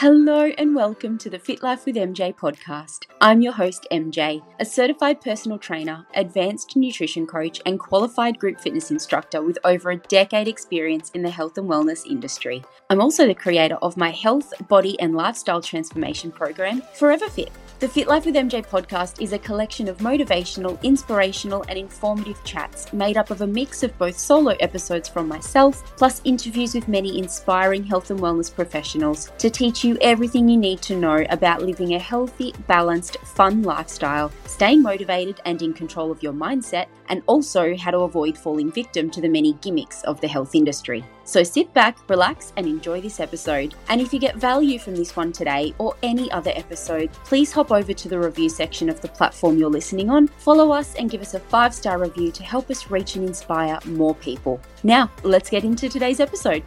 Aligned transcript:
Hello 0.00 0.50
and 0.56 0.74
welcome 0.74 1.18
to 1.18 1.28
the 1.28 1.38
Fit 1.38 1.62
Life 1.62 1.84
with 1.84 1.94
MJ 1.94 2.34
podcast. 2.34 3.04
I'm 3.20 3.42
your 3.42 3.52
host, 3.52 3.86
MJ, 3.92 4.42
a 4.58 4.64
certified 4.64 5.20
personal 5.20 5.58
trainer, 5.58 6.06
advanced 6.14 6.74
nutrition 6.74 7.26
coach, 7.26 7.60
and 7.66 7.78
qualified 7.78 8.38
group 8.38 8.58
fitness 8.58 8.90
instructor 8.90 9.42
with 9.42 9.58
over 9.62 9.90
a 9.90 9.98
decade 9.98 10.48
experience 10.48 11.10
in 11.10 11.20
the 11.20 11.28
health 11.28 11.58
and 11.58 11.68
wellness 11.68 12.06
industry. 12.06 12.64
I'm 12.88 13.02
also 13.02 13.26
the 13.26 13.34
creator 13.34 13.76
of 13.82 13.98
my 13.98 14.08
health, 14.08 14.54
body, 14.68 14.98
and 15.00 15.14
lifestyle 15.14 15.60
transformation 15.60 16.32
program, 16.32 16.80
Forever 16.94 17.28
Fit. 17.28 17.52
The 17.80 17.88
Fit 17.88 18.08
Life 18.08 18.26
with 18.26 18.34
MJ 18.34 18.62
podcast 18.62 19.22
is 19.22 19.32
a 19.32 19.38
collection 19.38 19.88
of 19.88 19.96
motivational, 19.98 20.78
inspirational, 20.82 21.64
and 21.66 21.78
informative 21.78 22.44
chats 22.44 22.92
made 22.92 23.16
up 23.16 23.30
of 23.30 23.40
a 23.40 23.46
mix 23.46 23.82
of 23.82 23.96
both 23.96 24.18
solo 24.18 24.50
episodes 24.60 25.08
from 25.08 25.26
myself, 25.26 25.96
plus 25.96 26.20
interviews 26.24 26.74
with 26.74 26.88
many 26.88 27.18
inspiring 27.18 27.82
health 27.82 28.10
and 28.10 28.20
wellness 28.20 28.54
professionals 28.54 29.32
to 29.38 29.48
teach 29.48 29.82
you 29.82 29.96
everything 30.02 30.46
you 30.46 30.58
need 30.58 30.82
to 30.82 30.94
know 30.94 31.24
about 31.30 31.62
living 31.62 31.94
a 31.94 31.98
healthy, 31.98 32.52
balanced, 32.66 33.16
fun 33.20 33.62
lifestyle, 33.62 34.30
staying 34.44 34.82
motivated 34.82 35.40
and 35.46 35.62
in 35.62 35.72
control 35.72 36.10
of 36.10 36.22
your 36.22 36.34
mindset, 36.34 36.84
and 37.08 37.22
also 37.28 37.74
how 37.78 37.90
to 37.90 38.00
avoid 38.00 38.36
falling 38.36 38.70
victim 38.70 39.08
to 39.08 39.22
the 39.22 39.28
many 39.28 39.54
gimmicks 39.54 40.02
of 40.02 40.20
the 40.20 40.28
health 40.28 40.54
industry. 40.54 41.02
So 41.30 41.44
sit 41.44 41.72
back, 41.72 41.96
relax, 42.10 42.52
and 42.56 42.66
enjoy 42.66 43.00
this 43.00 43.20
episode. 43.20 43.76
And 43.88 44.00
if 44.00 44.12
you 44.12 44.18
get 44.18 44.34
value 44.34 44.80
from 44.80 44.96
this 44.96 45.14
one 45.14 45.30
today 45.30 45.72
or 45.78 45.94
any 46.02 46.28
other 46.32 46.50
episode, 46.56 47.12
please 47.12 47.52
hop 47.52 47.70
over 47.70 47.92
to 47.92 48.08
the 48.08 48.18
review 48.18 48.48
section 48.48 48.90
of 48.90 49.00
the 49.00 49.06
platform 49.06 49.56
you're 49.56 49.70
listening 49.70 50.10
on, 50.10 50.26
follow 50.26 50.72
us, 50.72 50.96
and 50.96 51.08
give 51.08 51.20
us 51.20 51.34
a 51.34 51.38
five 51.38 51.72
star 51.72 52.00
review 52.00 52.32
to 52.32 52.42
help 52.42 52.68
us 52.68 52.90
reach 52.90 53.14
and 53.14 53.24
inspire 53.24 53.78
more 53.84 54.16
people. 54.16 54.60
Now, 54.82 55.08
let's 55.22 55.48
get 55.48 55.62
into 55.62 55.88
today's 55.88 56.18
episode. 56.18 56.64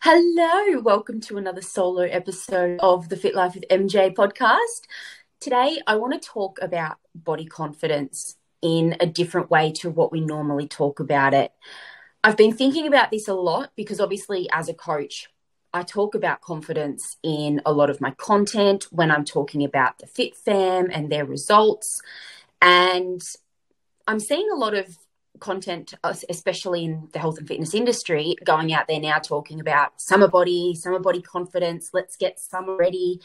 Hello, 0.00 0.80
welcome 0.80 1.20
to 1.20 1.36
another 1.36 1.60
solo 1.60 2.04
episode 2.04 2.80
of 2.80 3.10
the 3.10 3.16
Fit 3.18 3.34
Life 3.34 3.56
with 3.56 3.66
MJ 3.70 4.14
podcast. 4.14 4.86
Today, 5.38 5.82
I 5.86 5.96
want 5.96 6.14
to 6.14 6.28
talk 6.28 6.58
about 6.62 6.96
body 7.14 7.44
confidence 7.44 8.36
in 8.62 8.96
a 9.00 9.06
different 9.06 9.50
way 9.50 9.72
to 9.72 9.90
what 9.90 10.12
we 10.12 10.20
normally 10.20 10.66
talk 10.66 11.00
about 11.00 11.34
it. 11.34 11.52
I've 12.24 12.36
been 12.36 12.54
thinking 12.54 12.86
about 12.86 13.10
this 13.10 13.28
a 13.28 13.34
lot 13.34 13.70
because, 13.76 14.00
obviously, 14.00 14.48
as 14.52 14.68
a 14.68 14.74
coach, 14.74 15.28
I 15.72 15.82
talk 15.82 16.14
about 16.14 16.40
confidence 16.40 17.16
in 17.22 17.60
a 17.66 17.72
lot 17.72 17.90
of 17.90 18.00
my 18.00 18.12
content 18.12 18.86
when 18.90 19.10
I'm 19.10 19.24
talking 19.24 19.62
about 19.64 19.98
the 19.98 20.06
Fit 20.06 20.36
Fam 20.36 20.88
and 20.90 21.10
their 21.10 21.24
results. 21.24 22.00
And 22.62 23.22
I'm 24.08 24.20
seeing 24.20 24.48
a 24.50 24.56
lot 24.56 24.74
of 24.74 24.96
content, 25.38 25.94
especially 26.28 26.84
in 26.84 27.08
the 27.12 27.18
health 27.18 27.38
and 27.38 27.46
fitness 27.46 27.74
industry, 27.74 28.36
going 28.44 28.72
out 28.72 28.88
there 28.88 29.00
now 29.00 29.18
talking 29.18 29.60
about 29.60 30.00
summer 30.00 30.28
body, 30.28 30.74
summer 30.74 30.98
body 30.98 31.20
confidence, 31.20 31.90
let's 31.92 32.16
get 32.16 32.40
summer 32.40 32.76
ready. 32.76 33.20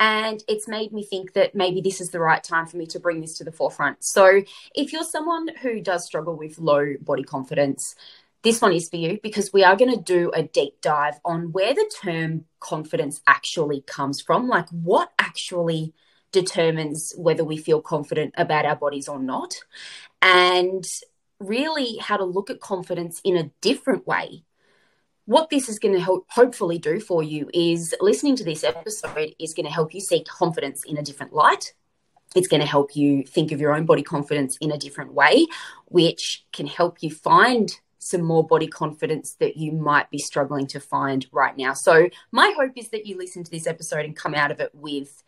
And 0.00 0.42
it's 0.48 0.66
made 0.66 0.92
me 0.92 1.04
think 1.04 1.34
that 1.34 1.54
maybe 1.54 1.80
this 1.80 2.00
is 2.00 2.10
the 2.10 2.20
right 2.20 2.42
time 2.42 2.66
for 2.66 2.76
me 2.76 2.86
to 2.86 3.00
bring 3.00 3.20
this 3.20 3.38
to 3.38 3.44
the 3.44 3.52
forefront. 3.52 4.04
So, 4.04 4.42
if 4.74 4.92
you're 4.92 5.04
someone 5.04 5.48
who 5.62 5.80
does 5.80 6.04
struggle 6.04 6.36
with 6.36 6.58
low 6.58 6.94
body 7.00 7.22
confidence, 7.22 7.94
this 8.42 8.60
one 8.60 8.72
is 8.72 8.88
for 8.88 8.96
you 8.96 9.18
because 9.22 9.52
we 9.52 9.64
are 9.64 9.76
going 9.76 9.94
to 9.94 10.02
do 10.02 10.30
a 10.34 10.42
deep 10.42 10.80
dive 10.82 11.20
on 11.24 11.52
where 11.52 11.74
the 11.74 11.90
term 12.02 12.44
confidence 12.60 13.20
actually 13.26 13.82
comes 13.82 14.20
from. 14.20 14.48
Like, 14.48 14.68
what 14.70 15.12
actually 15.18 15.94
determines 16.32 17.14
whether 17.16 17.44
we 17.44 17.56
feel 17.56 17.80
confident 17.80 18.34
about 18.36 18.66
our 18.66 18.76
bodies 18.76 19.08
or 19.08 19.20
not. 19.20 19.54
And 20.20 20.84
really 21.40 21.96
how 21.98 22.16
to 22.16 22.24
look 22.24 22.50
at 22.50 22.60
confidence 22.60 23.20
in 23.24 23.36
a 23.36 23.50
different 23.60 24.06
way. 24.06 24.42
What 25.26 25.48
this 25.48 25.70
is 25.70 25.78
going 25.78 25.94
to 25.94 26.00
help, 26.00 26.26
hopefully 26.28 26.78
do 26.78 27.00
for 27.00 27.22
you 27.22 27.48
is 27.54 27.94
listening 28.00 28.36
to 28.36 28.44
this 28.44 28.62
episode 28.62 29.34
is 29.38 29.54
going 29.54 29.64
to 29.64 29.72
help 29.72 29.94
you 29.94 30.00
see 30.00 30.22
confidence 30.22 30.84
in 30.84 30.98
a 30.98 31.02
different 31.02 31.32
light. 31.32 31.72
It's 32.36 32.48
going 32.48 32.60
to 32.60 32.66
help 32.66 32.94
you 32.94 33.22
think 33.24 33.50
of 33.50 33.60
your 33.60 33.74
own 33.74 33.86
body 33.86 34.02
confidence 34.02 34.58
in 34.60 34.70
a 34.70 34.78
different 34.78 35.14
way, 35.14 35.46
which 35.86 36.44
can 36.52 36.66
help 36.66 37.02
you 37.02 37.10
find 37.10 37.70
some 37.98 38.20
more 38.20 38.46
body 38.46 38.66
confidence 38.66 39.34
that 39.40 39.56
you 39.56 39.72
might 39.72 40.10
be 40.10 40.18
struggling 40.18 40.66
to 40.66 40.78
find 40.78 41.26
right 41.32 41.56
now. 41.56 41.72
So, 41.72 42.10
my 42.30 42.52
hope 42.58 42.72
is 42.76 42.90
that 42.90 43.06
you 43.06 43.16
listen 43.16 43.44
to 43.44 43.50
this 43.50 43.66
episode 43.66 44.04
and 44.04 44.14
come 44.14 44.34
out 44.34 44.50
of 44.50 44.60
it 44.60 44.74
with 44.74 45.22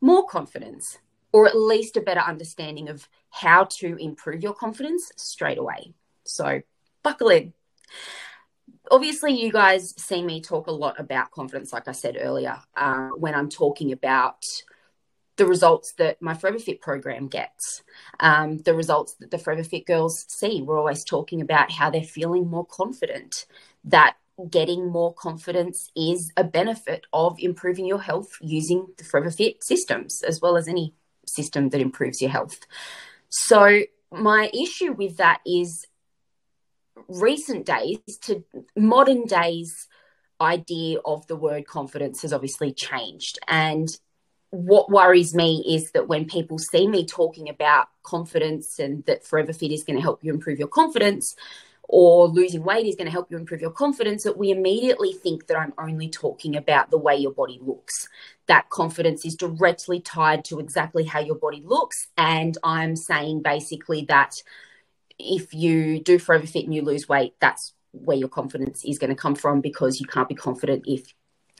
more 0.00 0.26
confidence, 0.26 0.98
or 1.32 1.46
at 1.46 1.56
least 1.56 1.96
a 1.96 2.00
better 2.00 2.20
understanding 2.20 2.88
of 2.88 3.08
how 3.30 3.64
to 3.78 3.94
improve 3.98 4.42
your 4.42 4.54
confidence 4.54 5.12
straight 5.16 5.58
away. 5.58 5.94
So, 6.24 6.62
buckle 7.04 7.28
in. 7.28 7.52
Obviously, 8.90 9.32
you 9.32 9.52
guys 9.52 9.94
see 9.96 10.22
me 10.22 10.40
talk 10.40 10.66
a 10.66 10.72
lot 10.72 10.98
about 10.98 11.30
confidence, 11.30 11.72
like 11.72 11.88
I 11.88 11.92
said 11.92 12.16
earlier, 12.20 12.58
uh, 12.76 13.10
when 13.10 13.34
I'm 13.34 13.48
talking 13.48 13.92
about 13.92 14.44
the 15.36 15.46
results 15.46 15.92
that 15.94 16.20
my 16.20 16.34
Forever 16.34 16.58
Fit 16.58 16.80
program 16.80 17.28
gets, 17.28 17.82
um, 18.20 18.58
the 18.58 18.74
results 18.74 19.14
that 19.14 19.30
the 19.30 19.38
Forever 19.38 19.64
Fit 19.64 19.86
girls 19.86 20.26
see. 20.28 20.62
We're 20.62 20.78
always 20.78 21.04
talking 21.04 21.40
about 21.40 21.70
how 21.70 21.90
they're 21.90 22.02
feeling 22.02 22.48
more 22.48 22.66
confident, 22.66 23.46
that 23.84 24.16
getting 24.50 24.90
more 24.90 25.14
confidence 25.14 25.90
is 25.96 26.32
a 26.36 26.44
benefit 26.44 27.06
of 27.12 27.36
improving 27.38 27.86
your 27.86 28.00
health 28.00 28.30
using 28.40 28.86
the 28.98 29.04
Forever 29.04 29.30
Fit 29.30 29.62
systems, 29.64 30.22
as 30.22 30.40
well 30.40 30.56
as 30.56 30.68
any 30.68 30.94
system 31.26 31.70
that 31.70 31.80
improves 31.80 32.20
your 32.20 32.30
health. 32.30 32.58
So, 33.28 33.82
my 34.10 34.50
issue 34.52 34.92
with 34.92 35.16
that 35.16 35.40
is 35.46 35.86
recent 37.08 37.66
days 37.66 37.98
to 38.22 38.44
modern 38.76 39.24
days 39.24 39.88
idea 40.40 40.98
of 41.04 41.26
the 41.26 41.36
word 41.36 41.66
confidence 41.66 42.22
has 42.22 42.32
obviously 42.32 42.72
changed. 42.72 43.38
And 43.46 43.88
what 44.50 44.90
worries 44.90 45.34
me 45.34 45.64
is 45.66 45.92
that 45.92 46.08
when 46.08 46.26
people 46.26 46.58
see 46.58 46.86
me 46.86 47.06
talking 47.06 47.48
about 47.48 47.88
confidence 48.02 48.78
and 48.78 49.04
that 49.06 49.24
Forever 49.24 49.52
Fit 49.52 49.72
is 49.72 49.84
going 49.84 49.96
to 49.96 50.02
help 50.02 50.22
you 50.22 50.32
improve 50.32 50.58
your 50.58 50.68
confidence, 50.68 51.36
or 51.88 52.26
losing 52.26 52.62
weight 52.62 52.86
is 52.86 52.94
going 52.94 53.06
to 53.06 53.12
help 53.12 53.30
you 53.30 53.36
improve 53.36 53.60
your 53.60 53.70
confidence, 53.70 54.22
that 54.24 54.38
we 54.38 54.50
immediately 54.50 55.12
think 55.12 55.46
that 55.46 55.58
I'm 55.58 55.74
only 55.78 56.08
talking 56.08 56.56
about 56.56 56.90
the 56.90 56.96
way 56.98 57.16
your 57.16 57.32
body 57.32 57.58
looks. 57.62 58.08
That 58.46 58.70
confidence 58.70 59.26
is 59.26 59.36
directly 59.36 60.00
tied 60.00 60.44
to 60.46 60.58
exactly 60.58 61.04
how 61.04 61.20
your 61.20 61.34
body 61.34 61.62
looks. 61.64 62.08
And 62.16 62.56
I'm 62.62 62.96
saying 62.96 63.42
basically 63.42 64.06
that 64.06 64.42
if 65.22 65.54
you 65.54 66.00
do 66.00 66.18
Forever 66.18 66.46
Fit 66.46 66.64
and 66.64 66.74
you 66.74 66.82
lose 66.82 67.08
weight, 67.08 67.34
that's 67.40 67.72
where 67.92 68.16
your 68.16 68.28
confidence 68.28 68.84
is 68.84 68.98
going 68.98 69.10
to 69.10 69.16
come 69.16 69.34
from 69.34 69.60
because 69.60 70.00
you 70.00 70.06
can't 70.06 70.28
be 70.28 70.34
confident 70.34 70.84
if 70.86 71.14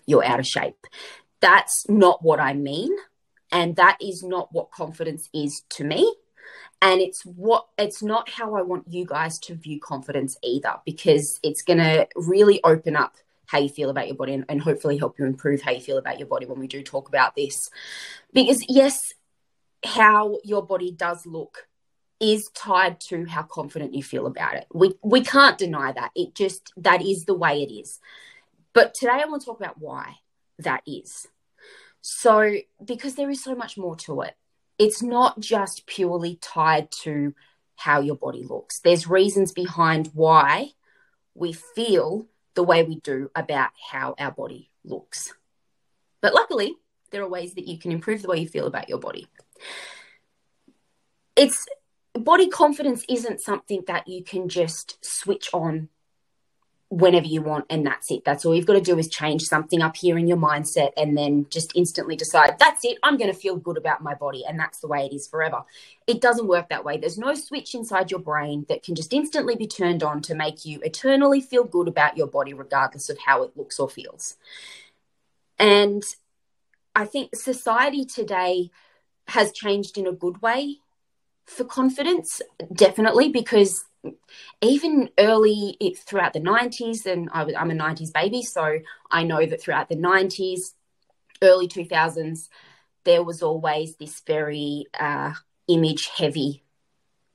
you're 0.06 0.24
out 0.24 0.40
of 0.40 0.46
shape. 0.46 0.86
That's 1.40 1.88
not 1.88 2.22
what 2.22 2.40
I 2.40 2.54
mean. 2.54 2.94
And 3.50 3.76
that 3.76 3.98
is 4.00 4.22
not 4.22 4.48
what 4.52 4.70
confidence 4.70 5.28
is 5.34 5.62
to 5.70 5.84
me 5.84 6.14
and 6.82 7.00
it's 7.00 7.22
what 7.24 7.66
it's 7.78 8.02
not 8.02 8.28
how 8.28 8.56
I 8.56 8.62
want 8.62 8.88
you 8.88 9.06
guys 9.06 9.38
to 9.40 9.54
view 9.54 9.80
confidence 9.80 10.36
either 10.42 10.74
because 10.84 11.38
it's 11.42 11.62
going 11.62 11.78
to 11.78 12.08
really 12.16 12.60
open 12.64 12.96
up 12.96 13.16
how 13.46 13.58
you 13.58 13.68
feel 13.68 13.90
about 13.90 14.06
your 14.06 14.16
body 14.16 14.34
and, 14.34 14.44
and, 14.48 14.62
hopefully 14.62 14.96
help 14.96 15.18
you 15.18 15.26
improve 15.26 15.60
how 15.60 15.72
you 15.72 15.80
feel 15.80 15.98
about 15.98 16.18
your 16.18 16.28
body 16.28 16.46
when 16.46 16.58
we 16.58 16.66
do 16.66 16.82
talk 16.82 17.08
about 17.08 17.34
this 17.36 17.70
because 18.32 18.64
yes 18.68 19.14
how 19.84 20.38
your 20.44 20.64
body 20.64 20.90
does 20.90 21.26
look 21.26 21.66
is 22.22 22.48
tied 22.54 23.00
to 23.00 23.26
how 23.26 23.42
confident 23.42 23.94
you 23.94 24.02
feel 24.02 24.26
about 24.26 24.54
it 24.54 24.66
we 24.72 24.94
we 25.02 25.22
can't 25.22 25.58
deny 25.58 25.92
that 25.92 26.10
it 26.14 26.34
just 26.34 26.72
that 26.76 27.02
is 27.02 27.24
the 27.24 27.34
way 27.34 27.62
it 27.62 27.72
is 27.72 28.00
but 28.72 28.94
today 28.94 29.20
I 29.22 29.26
want 29.26 29.42
to 29.42 29.46
talk 29.46 29.60
about 29.60 29.78
why 29.78 30.16
that 30.60 30.82
is 30.86 31.26
so 32.00 32.54
because 32.84 33.16
there 33.16 33.30
is 33.30 33.42
so 33.42 33.54
much 33.54 33.76
more 33.76 33.96
to 33.96 34.22
it 34.22 34.34
it's 34.78 35.02
not 35.02 35.38
just 35.38 35.86
purely 35.86 36.36
tied 36.40 36.90
to 37.02 37.34
how 37.76 38.00
your 38.00 38.16
body 38.16 38.44
looks. 38.44 38.78
There's 38.80 39.08
reasons 39.08 39.52
behind 39.52 40.10
why 40.14 40.70
we 41.34 41.52
feel 41.52 42.26
the 42.54 42.62
way 42.62 42.82
we 42.82 43.00
do 43.00 43.30
about 43.34 43.70
how 43.90 44.14
our 44.18 44.30
body 44.30 44.70
looks. 44.84 45.32
But 46.20 46.34
luckily, 46.34 46.76
there 47.10 47.22
are 47.22 47.28
ways 47.28 47.54
that 47.54 47.66
you 47.66 47.78
can 47.78 47.90
improve 47.92 48.22
the 48.22 48.28
way 48.28 48.38
you 48.38 48.48
feel 48.48 48.66
about 48.66 48.88
your 48.88 48.98
body. 48.98 49.26
It's 51.34 51.66
body 52.14 52.48
confidence 52.48 53.04
isn't 53.08 53.40
something 53.40 53.84
that 53.86 54.06
you 54.06 54.22
can 54.22 54.48
just 54.48 55.04
switch 55.04 55.48
on 55.52 55.88
whenever 56.92 57.24
you 57.24 57.40
want 57.40 57.64
and 57.70 57.86
that's 57.86 58.10
it. 58.10 58.22
That's 58.22 58.44
all 58.44 58.54
you've 58.54 58.66
got 58.66 58.74
to 58.74 58.80
do 58.82 58.98
is 58.98 59.08
change 59.08 59.42
something 59.44 59.80
up 59.80 59.96
here 59.96 60.18
in 60.18 60.26
your 60.26 60.36
mindset 60.36 60.90
and 60.94 61.16
then 61.16 61.46
just 61.48 61.72
instantly 61.74 62.16
decide 62.16 62.58
that's 62.58 62.84
it 62.84 62.98
i'm 63.02 63.16
going 63.16 63.32
to 63.32 63.38
feel 63.38 63.56
good 63.56 63.78
about 63.78 64.02
my 64.02 64.14
body 64.14 64.44
and 64.46 64.60
that's 64.60 64.80
the 64.80 64.86
way 64.86 65.06
it 65.06 65.14
is 65.14 65.26
forever. 65.26 65.64
It 66.06 66.20
doesn't 66.20 66.48
work 66.48 66.68
that 66.68 66.84
way. 66.84 66.98
There's 66.98 67.16
no 67.16 67.34
switch 67.34 67.74
inside 67.74 68.10
your 68.10 68.20
brain 68.20 68.66
that 68.68 68.82
can 68.82 68.94
just 68.94 69.14
instantly 69.14 69.56
be 69.56 69.66
turned 69.66 70.02
on 70.02 70.20
to 70.22 70.34
make 70.34 70.66
you 70.66 70.80
eternally 70.80 71.40
feel 71.40 71.64
good 71.64 71.88
about 71.88 72.18
your 72.18 72.26
body 72.26 72.52
regardless 72.52 73.08
of 73.08 73.18
how 73.18 73.42
it 73.42 73.56
looks 73.56 73.78
or 73.78 73.88
feels. 73.88 74.36
And 75.58 76.02
i 76.94 77.06
think 77.06 77.34
society 77.34 78.04
today 78.04 78.70
has 79.28 79.50
changed 79.52 79.96
in 79.96 80.06
a 80.06 80.12
good 80.12 80.42
way 80.42 80.76
for 81.44 81.64
confidence, 81.64 82.40
definitely, 82.72 83.30
because 83.30 83.84
even 84.60 85.10
early 85.18 85.76
it, 85.80 85.98
throughout 85.98 86.32
the 86.32 86.40
90s, 86.40 87.06
and 87.06 87.28
I 87.32 87.42
am 87.42 87.70
a 87.70 87.74
90s 87.74 88.12
baby, 88.12 88.42
so 88.42 88.78
I 89.10 89.24
know 89.24 89.44
that 89.44 89.60
throughout 89.60 89.88
the 89.88 89.96
90s, 89.96 90.60
early 91.42 91.68
2000s, 91.68 92.48
there 93.04 93.22
was 93.22 93.42
always 93.42 93.96
this 93.96 94.22
very 94.26 94.86
uh, 94.98 95.32
image 95.68 96.06
heavy 96.06 96.62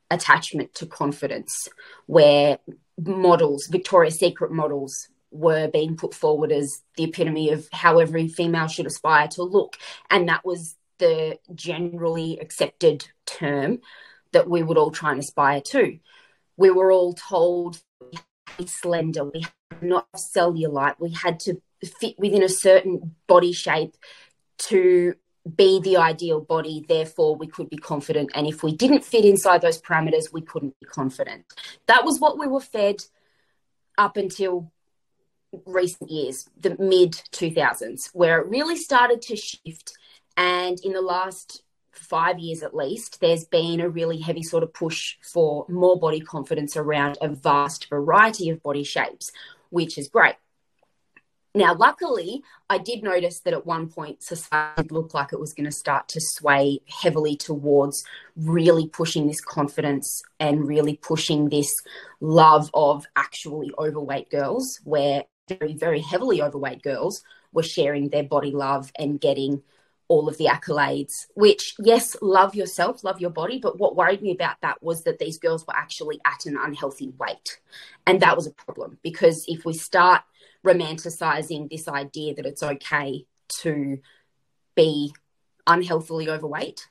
attachment 0.09 0.73
to 0.75 0.85
confidence 0.85 1.67
where 2.05 2.59
models, 2.97 3.67
Victoria's 3.67 4.19
Secret 4.19 4.51
models, 4.51 5.09
were 5.31 5.67
being 5.67 5.97
put 5.97 6.13
forward 6.13 6.51
as 6.51 6.81
the 6.95 7.03
epitome 7.03 7.51
of 7.51 7.67
how 7.73 7.99
every 7.99 8.27
female 8.27 8.67
should 8.67 8.87
aspire 8.87 9.27
to 9.27 9.43
look. 9.43 9.77
And 10.09 10.29
that 10.29 10.45
was 10.45 10.75
the 10.99 11.39
generally 11.53 12.39
accepted 12.39 13.07
term 13.25 13.79
that 14.31 14.49
we 14.49 14.63
would 14.63 14.77
all 14.77 14.91
try 14.91 15.11
and 15.11 15.19
aspire 15.19 15.61
to. 15.61 15.99
We 16.57 16.69
were 16.69 16.91
all 16.91 17.13
told 17.13 17.79
we 18.01 18.17
had 18.17 18.23
to 18.57 18.63
be 18.63 18.67
slender, 18.67 19.23
we 19.25 19.41
had 19.41 19.83
not 19.83 20.07
cellulite, 20.13 20.99
we 20.99 21.11
had 21.11 21.39
to 21.41 21.61
fit 21.99 22.15
within 22.17 22.43
a 22.43 22.49
certain 22.49 23.15
body 23.27 23.53
shape 23.53 23.95
to 24.57 25.13
be 25.55 25.79
the 25.79 25.97
ideal 25.97 26.41
body, 26.41 26.83
therefore 26.87 27.35
we 27.35 27.47
could 27.47 27.69
be 27.69 27.77
confident. 27.77 28.31
And 28.33 28.47
if 28.47 28.63
we 28.63 28.75
didn't 28.75 29.05
fit 29.05 29.23
inside 29.23 29.61
those 29.61 29.81
parameters, 29.81 30.33
we 30.33 30.41
couldn't 30.41 30.75
be 30.79 30.87
confident. 30.87 31.45
That 31.85 32.03
was 32.03 32.19
what 32.19 32.37
we 32.37 32.47
were 32.47 32.59
fed 32.59 33.03
up 33.97 34.17
until 34.17 34.71
recent 35.65 36.09
years, 36.09 36.49
the 36.59 36.75
mid 36.79 37.13
2000s, 37.31 38.09
where 38.13 38.41
it 38.41 38.47
really 38.47 38.75
started 38.75 39.21
to 39.23 39.35
shift. 39.35 39.93
And 40.37 40.77
in 40.83 40.93
the 40.93 41.01
last 41.01 41.63
five 41.91 42.37
years 42.37 42.61
at 42.61 42.75
least, 42.75 43.19
there's 43.19 43.45
been 43.45 43.81
a 43.81 43.89
really 43.89 44.19
heavy 44.19 44.43
sort 44.43 44.63
of 44.63 44.73
push 44.73 45.15
for 45.21 45.65
more 45.67 45.99
body 45.99 46.21
confidence 46.21 46.77
around 46.77 47.17
a 47.21 47.27
vast 47.27 47.89
variety 47.89 48.49
of 48.49 48.61
body 48.61 48.83
shapes, 48.83 49.31
which 49.71 49.97
is 49.97 50.07
great. 50.07 50.35
Now, 51.55 51.73
luckily, 51.73 52.43
I 52.69 52.77
did 52.77 53.01
notice 53.01 53.39
that 53.39 53.53
at 53.55 53.65
one 53.65 53.89
point 53.89 54.21
society 54.21 54.89
looked 54.91 55.15
like 55.15 55.33
it 55.33 55.39
was 55.39 55.53
going 55.53 55.65
to 55.65 55.71
start 55.71 56.07
to 56.09 56.21
sway 56.21 56.81
heavily 56.87 57.35
towards 57.35 58.03
really 58.35 58.87
pushing 58.87 59.25
this 59.25 59.41
confidence 59.41 60.21
and 60.39 60.67
really 60.67 60.97
pushing 60.97 61.49
this 61.49 61.73
love 62.21 62.69
of 62.75 63.07
actually 63.15 63.71
overweight 63.79 64.29
girls, 64.29 64.79
where 64.83 65.23
very, 65.49 65.73
very 65.73 66.01
heavily 66.01 66.43
overweight 66.43 66.83
girls 66.83 67.23
were 67.51 67.63
sharing 67.63 68.09
their 68.09 68.23
body 68.23 68.51
love 68.51 68.91
and 68.99 69.19
getting 69.19 69.63
all 70.09 70.29
of 70.29 70.37
the 70.37 70.45
accolades, 70.45 71.25
which, 71.35 71.75
yes, 71.79 72.15
love 72.21 72.55
yourself, 72.55 73.03
love 73.03 73.19
your 73.19 73.29
body. 73.29 73.59
But 73.59 73.77
what 73.77 73.95
worried 73.95 74.21
me 74.21 74.31
about 74.31 74.61
that 74.61 74.81
was 74.81 75.03
that 75.03 75.19
these 75.19 75.37
girls 75.37 75.65
were 75.67 75.75
actually 75.75 76.19
at 76.25 76.45
an 76.45 76.57
unhealthy 76.57 77.13
weight. 77.17 77.59
And 78.05 78.21
that 78.21 78.35
was 78.35 78.47
a 78.47 78.51
problem 78.51 78.99
because 79.03 79.45
if 79.47 79.65
we 79.65 79.73
start 79.73 80.21
romanticizing 80.65 81.69
this 81.69 81.87
idea 81.87 82.35
that 82.35 82.45
it's 82.45 82.63
okay 82.63 83.25
to 83.49 83.99
be 84.75 85.13
unhealthily 85.65 86.29
overweight, 86.29 86.87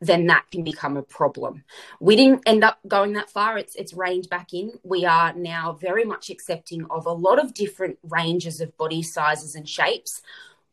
then 0.00 0.26
that 0.26 0.44
can 0.50 0.62
become 0.62 0.96
a 0.96 1.02
problem. 1.02 1.64
We 2.00 2.16
didn't 2.16 2.42
end 2.46 2.64
up 2.64 2.78
going 2.86 3.14
that 3.14 3.30
far. 3.30 3.56
It's 3.56 3.74
it's 3.76 3.94
reined 3.94 4.28
back 4.28 4.52
in. 4.52 4.72
We 4.82 5.06
are 5.06 5.32
now 5.32 5.72
very 5.72 6.04
much 6.04 6.28
accepting 6.28 6.86
of 6.90 7.06
a 7.06 7.12
lot 7.12 7.38
of 7.38 7.54
different 7.54 7.98
ranges 8.02 8.60
of 8.60 8.76
body 8.76 9.02
sizes 9.02 9.54
and 9.54 9.68
shapes 9.68 10.20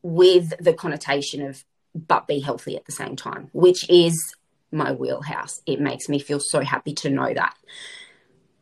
with 0.01 0.53
the 0.59 0.73
connotation 0.73 1.41
of 1.41 1.63
but 1.95 2.27
be 2.27 2.39
healthy 2.39 2.75
at 2.75 2.85
the 2.85 2.91
same 2.91 3.15
time, 3.15 3.49
which 3.53 3.89
is 3.89 4.35
my 4.71 4.91
wheelhouse. 4.91 5.61
It 5.65 5.79
makes 5.79 6.09
me 6.09 6.19
feel 6.19 6.39
so 6.39 6.61
happy 6.61 6.93
to 6.95 7.09
know 7.09 7.33
that. 7.33 7.55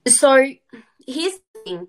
So 0.08 0.36
here's 1.08 1.34
the 1.34 1.62
thing 1.64 1.88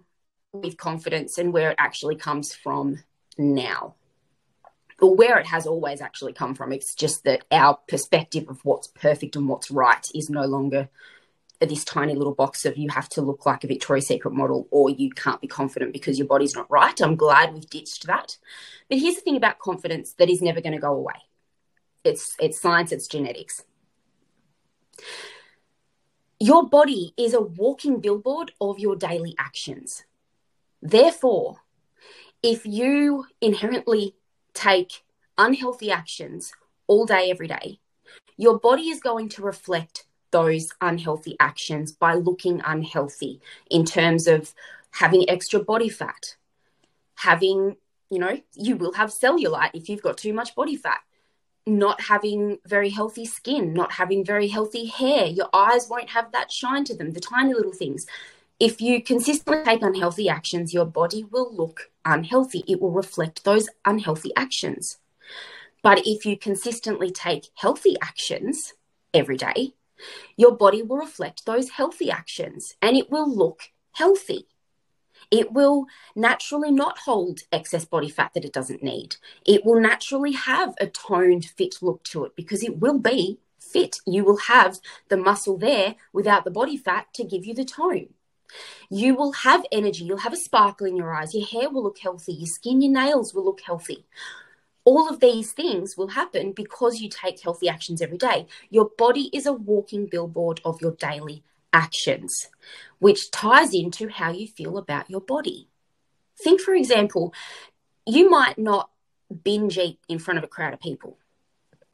with 0.53 0.77
confidence 0.77 1.39
and 1.39 1.53
where 1.53 1.71
it 1.71 1.77
actually 1.79 2.17
comes 2.17 2.55
from 2.55 3.01
now. 3.39 3.95
Or 5.01 5.17
where 5.17 5.39
it 5.39 5.47
has 5.47 5.67
always 5.67 6.01
actually 6.01 6.33
come 6.33 6.55
from. 6.55 6.73
It's 6.73 6.95
just 6.95 7.25
that 7.25 7.45
our 7.51 7.79
perspective 7.89 8.49
of 8.49 8.65
what's 8.65 8.87
perfect 8.87 9.35
and 9.35 9.49
what's 9.49 9.71
right 9.71 10.07
is 10.15 10.31
no 10.31 10.47
longer 10.47 10.89
this 11.61 11.85
tiny 11.85 12.15
little 12.15 12.35
box 12.35 12.65
of 12.65 12.77
you 12.77 12.89
have 12.91 13.09
to 13.09 13.23
look 13.23 13.47
like 13.47 13.65
a 13.65 13.69
Victoria's 13.69 14.07
Secret 14.07 14.33
model 14.33 14.67
or 14.71 14.91
you 14.91 15.11
can't 15.11 15.41
be 15.41 15.47
confident 15.47 15.93
because 15.93 16.19
your 16.19 16.27
body's 16.27 16.55
not 16.55 16.71
right. 16.71 17.01
I'm 17.01 17.17
glad 17.17 17.53
we've 17.53 17.69
ditched 17.69 18.07
that. 18.07 18.37
But 18.89 18.99
here's 18.99 19.17
the 19.17 19.21
thing 19.21 19.37
about 19.37 19.59
confidence 19.59 20.13
that 20.15 20.31
is 20.31 20.43
never 20.43 20.61
going 20.61 20.75
to 20.75 20.81
go 20.81 20.93
away. 20.93 21.15
It's 22.05 22.37
it's 22.41 22.61
science, 22.61 22.93
it's 22.93 23.07
genetics. 23.07 23.65
Your 26.41 26.69
body 26.69 27.15
is 27.17 27.35
a 27.35 27.41
walking 27.41 28.01
billboard 28.01 28.53
of 28.61 28.79
your 28.79 28.97
daily 28.97 29.35
actions. 29.39 30.05
Therefore, 30.81 31.59
if 32.43 32.67
you 32.67 33.27
inherently 33.41 34.17
take 34.53 35.05
unhealthy 35.39 35.93
actions 35.93 36.53
all 36.89 37.07
day, 37.07 37.31
every 37.31 37.47
day, 37.47 37.79
your 38.37 38.59
body 38.59 38.89
is 38.89 39.01
going 39.01 39.29
to 39.31 39.43
reflect 39.43 40.05
those 40.33 40.71
unhealthy 40.81 41.37
actions 41.39 41.93
by 41.93 42.15
looking 42.15 42.61
unhealthy 42.65 43.41
in 43.71 43.85
terms 43.85 44.27
of 44.27 44.53
having 44.91 45.29
extra 45.31 45.63
body 45.63 45.89
fat, 45.89 46.37
having, 47.15 47.77
you 48.11 48.19
know, 48.19 48.41
you 48.55 48.77
will 48.77 48.95
have 48.95 49.11
cellulite 49.11 49.71
if 49.75 49.89
you've 49.89 50.03
got 50.03 50.19
too 50.19 50.33
much 50.33 50.55
body 50.57 50.75
fat, 50.75 51.01
not 51.67 52.01
having 52.01 52.59
very 52.67 52.91
healthy 52.91 53.25
skin, 53.25 53.73
not 53.73 53.93
having 53.93 54.25
very 54.25 54.49
healthy 54.49 54.87
hair. 54.87 55.27
Your 55.27 55.49
eyes 55.53 55.89
won't 55.89 56.11
have 56.11 56.33
that 56.33 56.51
shine 56.51 56.85
to 56.85 56.97
them, 56.97 57.13
the 57.13 57.21
tiny 57.21 57.55
little 57.55 57.73
things. 57.73 58.07
If 58.59 58.81
you 58.81 59.03
consistently 59.03 59.65
take 59.65 59.83
unhealthy 59.83 60.29
actions, 60.29 60.75
your 60.75 60.85
body 60.85 61.25
will 61.25 61.55
look 61.55 61.91
unhealthy. 62.05 62.65
It 62.67 62.81
will 62.81 62.91
reflect 62.91 63.45
those 63.45 63.69
unhealthy 63.85 64.33
actions. 64.37 64.99
But 65.83 66.07
if 66.07 66.25
you 66.25 66.37
consistently 66.37 67.11
take 67.11 67.49
healthy 67.55 67.97
actions 68.01 68.75
every 69.13 69.37
day, 69.37 69.75
your 70.37 70.53
body 70.53 70.83
will 70.83 70.99
reflect 70.99 71.45
those 71.45 71.71
healthy 71.71 72.11
actions 72.11 72.75
and 72.81 72.97
it 72.97 73.11
will 73.11 73.29
look 73.29 73.71
healthy. 73.93 74.47
It 75.33 75.51
will 75.51 75.87
naturally 76.15 76.71
not 76.71 76.99
hold 76.99 77.41
excess 77.51 77.87
body 77.87 78.11
fat 78.11 78.35
that 78.35 78.45
it 78.45 78.53
doesn't 78.53 78.83
need. 78.83 79.17
It 79.47 79.65
will 79.65 79.81
naturally 79.81 80.33
have 80.33 80.75
a 80.79 80.87
toned, 80.87 81.47
fit 81.47 81.77
look 81.81 82.05
to 82.05 82.27
it 82.27 82.37
because 82.37 82.63
it 82.63 82.79
will 82.81 82.99
be 82.99 83.39
fit. 83.59 83.97
You 84.07 84.25
will 84.25 84.37
have 84.37 84.79
the 85.09 85.17
muscle 85.17 85.57
there 85.57 85.95
without 86.13 86.45
the 86.45 86.51
body 86.51 86.77
fat 86.77 87.07
to 87.15 87.25
give 87.25 87.47
you 87.47 87.55
the 87.55 87.65
tone. 87.65 88.11
You 88.91 89.15
will 89.15 89.33
have 89.33 89.65
energy, 89.73 90.05
you'll 90.05 90.19
have 90.19 90.35
a 90.35 90.37
sparkle 90.37 90.87
in 90.87 90.97
your 90.97 91.15
eyes, 91.15 91.35
your 91.35 91.47
hair 91.47 91.71
will 91.71 91.85
look 91.85 91.99
healthy, 91.99 92.35
your 92.35 92.47
skin, 92.47 92.83
your 92.83 92.93
nails 92.93 93.33
will 93.33 93.47
look 93.47 93.63
healthy. 93.63 94.05
All 94.85 95.09
of 95.09 95.21
these 95.21 95.53
things 95.53 95.97
will 95.97 96.09
happen 96.09 96.53
because 96.53 97.01
you 97.01 97.09
take 97.09 97.41
healthy 97.41 97.71
actions 97.71 98.03
every 98.03 98.19
day. 98.19 98.47
Your 98.69 98.91
body 98.99 99.31
is 99.33 99.47
a 99.47 99.55
walking 99.55 100.05
billboard 100.07 100.61
of 100.63 100.83
your 100.83 100.93
daily 100.93 101.43
actions, 101.73 102.49
which 102.99 103.31
ties 103.31 103.75
into 103.75 104.09
how 104.09 104.31
you 104.31 104.47
feel 104.47 104.79
about 104.79 105.11
your 105.11 105.21
body. 105.21 105.69
Think, 106.43 106.61
for 106.61 106.75
example, 106.75 107.35
you 108.07 108.31
might 108.31 108.59
not 108.59 108.91
binge 109.45 109.79
eat 109.79 109.99
in 110.09 110.19
front 110.19 110.39
of 110.39 110.45
a 110.45 110.49
crowd 110.49 110.75
of 110.75 110.81
people. 110.81 111.19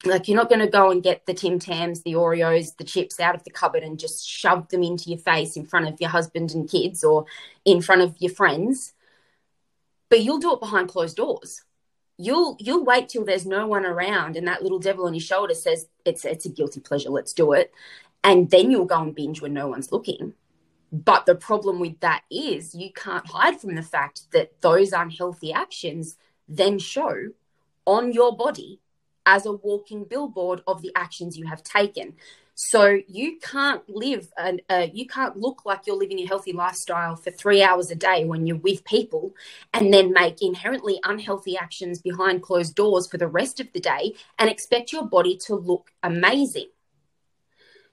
Like 0.04 0.28
you're 0.28 0.36
not 0.36 0.48
going 0.48 0.60
to 0.60 0.68
go 0.68 0.90
and 0.90 1.02
get 1.02 1.26
the 1.26 1.34
Tim 1.34 1.58
Tams, 1.58 2.02
the 2.02 2.12
Oreos, 2.12 2.76
the 2.76 2.84
chips 2.84 3.18
out 3.18 3.34
of 3.34 3.42
the 3.42 3.50
cupboard 3.50 3.82
and 3.82 3.98
just 3.98 4.28
shove 4.28 4.68
them 4.68 4.82
into 4.82 5.10
your 5.10 5.18
face 5.18 5.56
in 5.56 5.66
front 5.66 5.88
of 5.88 6.00
your 6.00 6.10
husband 6.10 6.52
and 6.52 6.70
kids 6.70 7.02
or 7.02 7.26
in 7.64 7.82
front 7.82 8.02
of 8.02 8.14
your 8.18 8.32
friends. 8.32 8.92
But 10.08 10.22
you'll 10.22 10.38
do 10.38 10.54
it 10.54 10.60
behind 10.60 10.88
closed 10.88 11.16
doors. 11.16 11.64
You'll 12.16 12.56
you'll 12.60 12.84
wait 12.84 13.08
till 13.08 13.24
there's 13.24 13.46
no 13.46 13.66
one 13.66 13.84
around 13.84 14.36
and 14.36 14.46
that 14.46 14.62
little 14.62 14.78
devil 14.78 15.06
on 15.06 15.14
your 15.14 15.20
shoulder 15.20 15.54
says 15.54 15.88
it's 16.04 16.24
it's 16.24 16.46
a 16.46 16.48
guilty 16.48 16.80
pleasure, 16.80 17.10
let's 17.10 17.32
do 17.32 17.52
it. 17.52 17.72
And 18.24 18.50
then 18.50 18.70
you'll 18.70 18.84
go 18.84 19.02
and 19.02 19.14
binge 19.14 19.40
when 19.40 19.54
no 19.54 19.68
one's 19.68 19.92
looking. 19.92 20.34
But 20.90 21.26
the 21.26 21.34
problem 21.34 21.80
with 21.80 22.00
that 22.00 22.22
is 22.30 22.74
you 22.74 22.92
can't 22.92 23.26
hide 23.26 23.60
from 23.60 23.74
the 23.74 23.82
fact 23.82 24.30
that 24.32 24.60
those 24.60 24.92
unhealthy 24.92 25.52
actions 25.52 26.16
then 26.48 26.78
show 26.78 27.30
on 27.84 28.12
your 28.12 28.36
body 28.36 28.80
as 29.26 29.44
a 29.44 29.52
walking 29.52 30.04
billboard 30.04 30.62
of 30.66 30.80
the 30.80 30.90
actions 30.94 31.36
you 31.36 31.46
have 31.46 31.62
taken. 31.62 32.14
So 32.54 32.98
you 33.06 33.38
can't 33.38 33.88
live 33.88 34.32
and 34.36 34.62
uh, 34.68 34.88
you 34.92 35.06
can't 35.06 35.36
look 35.36 35.64
like 35.64 35.86
you're 35.86 35.94
living 35.94 36.18
a 36.18 36.26
healthy 36.26 36.52
lifestyle 36.52 37.14
for 37.14 37.30
three 37.30 37.62
hours 37.62 37.90
a 37.90 37.94
day 37.94 38.24
when 38.24 38.46
you're 38.46 38.56
with 38.56 38.84
people, 38.84 39.32
and 39.72 39.94
then 39.94 40.12
make 40.12 40.42
inherently 40.42 40.98
unhealthy 41.04 41.56
actions 41.56 42.00
behind 42.00 42.42
closed 42.42 42.74
doors 42.74 43.06
for 43.06 43.16
the 43.16 43.28
rest 43.28 43.60
of 43.60 43.72
the 43.72 43.80
day 43.80 44.14
and 44.38 44.50
expect 44.50 44.92
your 44.92 45.06
body 45.06 45.36
to 45.46 45.54
look 45.54 45.92
amazing. 46.02 46.66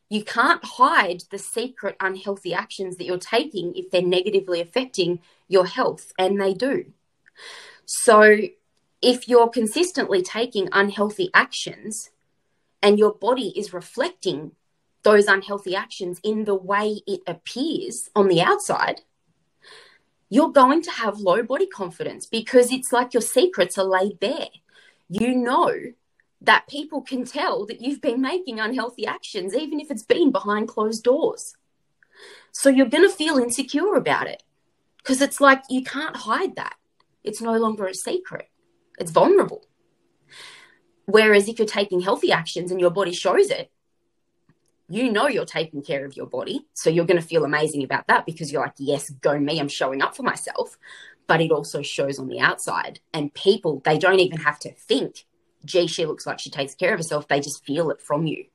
You 0.10 0.24
can't 0.24 0.64
hide 0.64 1.24
the 1.32 1.40
secret 1.40 1.96
unhealthy 2.00 2.54
actions 2.54 2.98
that 2.98 3.06
you're 3.06 3.18
taking 3.18 3.76
if 3.76 3.90
they're 3.90 4.02
negatively 4.02 4.62
affecting 4.62 5.20
your 5.48 5.66
health, 5.66 6.14
and 6.18 6.40
they 6.40 6.54
do. 6.54 6.86
So 7.86 8.40
if 9.02 9.28
you're 9.28 9.50
consistently 9.50 10.22
taking 10.22 10.70
unhealthy 10.72 11.30
actions 11.34 12.10
and 12.82 12.98
your 12.98 13.14
body 13.14 13.54
is 13.58 13.74
reflecting 13.74 14.52
those 15.04 15.28
unhealthy 15.28 15.76
actions 15.76 16.20
in 16.24 16.46
the 16.46 16.56
way 16.56 17.02
it 17.06 17.22
appears 17.28 18.10
on 18.16 18.28
the 18.28 18.42
outside, 18.42 19.02
you're 20.30 20.52
going 20.52 20.82
to 20.82 20.92
have 20.92 21.20
low 21.20 21.44
body 21.44 21.68
confidence 21.68 22.26
because 22.26 22.72
it's 22.72 22.92
like 22.92 23.14
your 23.14 23.22
secrets 23.22 23.78
are 23.78 23.86
laid 23.86 24.20
bare. 24.20 24.50
You 25.10 25.36
know 25.36 25.72
that 26.46 26.68
people 26.68 27.02
can 27.02 27.26
tell 27.26 27.66
that 27.66 27.82
you've 27.82 28.02
been 28.02 28.22
making 28.22 28.60
unhealthy 28.60 29.06
actions, 29.06 29.54
even 29.54 29.80
if 29.80 29.92
it's 29.92 30.04
been 30.04 30.32
behind 30.32 30.68
closed 30.68 31.04
doors. 31.04 31.56
So 32.52 32.70
you're 32.70 32.88
going 32.88 33.08
to 33.08 33.16
feel 33.16 33.38
insecure 33.38 33.96
about 33.96 34.28
it 34.28 34.44
because 34.98 35.22
it's 35.22 35.42
like 35.42 35.64
you 35.70 35.84
can't 35.84 36.16
hide 36.16 36.56
that. 36.56 36.76
It's 37.24 37.42
no 37.42 37.58
longer 37.58 37.88
a 37.88 37.94
secret, 37.94 38.50
it's 39.00 39.12
vulnerable. 39.12 39.66
Whereas 41.06 41.48
if 41.48 41.60
you're 41.60 41.68
taking 41.68 42.02
healthy 42.02 42.32
actions 42.32 42.72
and 42.72 42.80
your 42.80 42.90
body 42.90 43.14
shows 43.14 43.52
it, 43.52 43.72
you 44.88 45.12
know 45.12 45.28
you're 45.28 45.46
taking 45.46 45.82
care 45.82 46.06
of 46.06 46.16
your 46.16 46.26
body. 46.26 46.66
So 46.74 46.90
you're 46.90 47.06
going 47.06 47.22
to 47.22 47.28
feel 47.28 47.44
amazing 47.44 47.84
about 47.84 48.08
that 48.08 48.26
because 48.26 48.52
you're 48.52 48.62
like, 48.62 48.74
yes, 48.78 49.10
go 49.10 49.40
me, 49.40 49.60
I'm 49.60 49.68
showing 49.68 50.02
up 50.02 50.16
for 50.16 50.24
myself. 50.24 50.78
But 51.28 51.42
it 51.42 51.52
also 51.52 51.82
shows 51.82 52.20
on 52.20 52.28
the 52.28 52.40
outside. 52.40 53.00
And 53.14 53.34
people, 53.34 53.82
they 53.84 53.98
don't 53.98 54.20
even 54.20 54.40
have 54.40 54.60
to 54.60 54.72
think, 54.72 55.26
gee, 55.66 55.88
she 55.88 56.06
looks 56.06 56.26
like 56.26 56.40
she 56.40 56.50
takes 56.50 56.76
care 56.76 56.94
of 56.94 57.00
herself. 57.00 57.28
They 57.28 57.40
just 57.40 57.66
feel 57.66 57.90
it 57.90 58.02
from 58.02 58.26
you. 58.26 58.46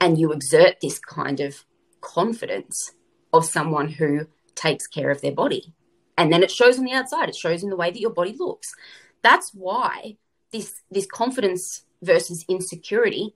And 0.00 0.18
you 0.18 0.32
exert 0.32 0.76
this 0.80 0.98
kind 0.98 1.40
of 1.40 1.64
confidence 2.00 2.92
of 3.32 3.44
someone 3.44 3.88
who 3.88 4.26
takes 4.54 4.86
care 4.86 5.10
of 5.10 5.20
their 5.20 5.32
body. 5.32 5.72
And 6.16 6.32
then 6.32 6.42
it 6.42 6.50
shows 6.50 6.78
on 6.78 6.84
the 6.84 6.92
outside, 6.92 7.28
it 7.28 7.36
shows 7.36 7.62
in 7.62 7.70
the 7.70 7.76
way 7.76 7.90
that 7.90 8.00
your 8.00 8.12
body 8.12 8.34
looks. 8.36 8.74
That's 9.22 9.52
why 9.54 10.16
this 10.52 10.82
this 10.90 11.06
confidence 11.06 11.84
versus 12.02 12.44
insecurity 12.48 13.34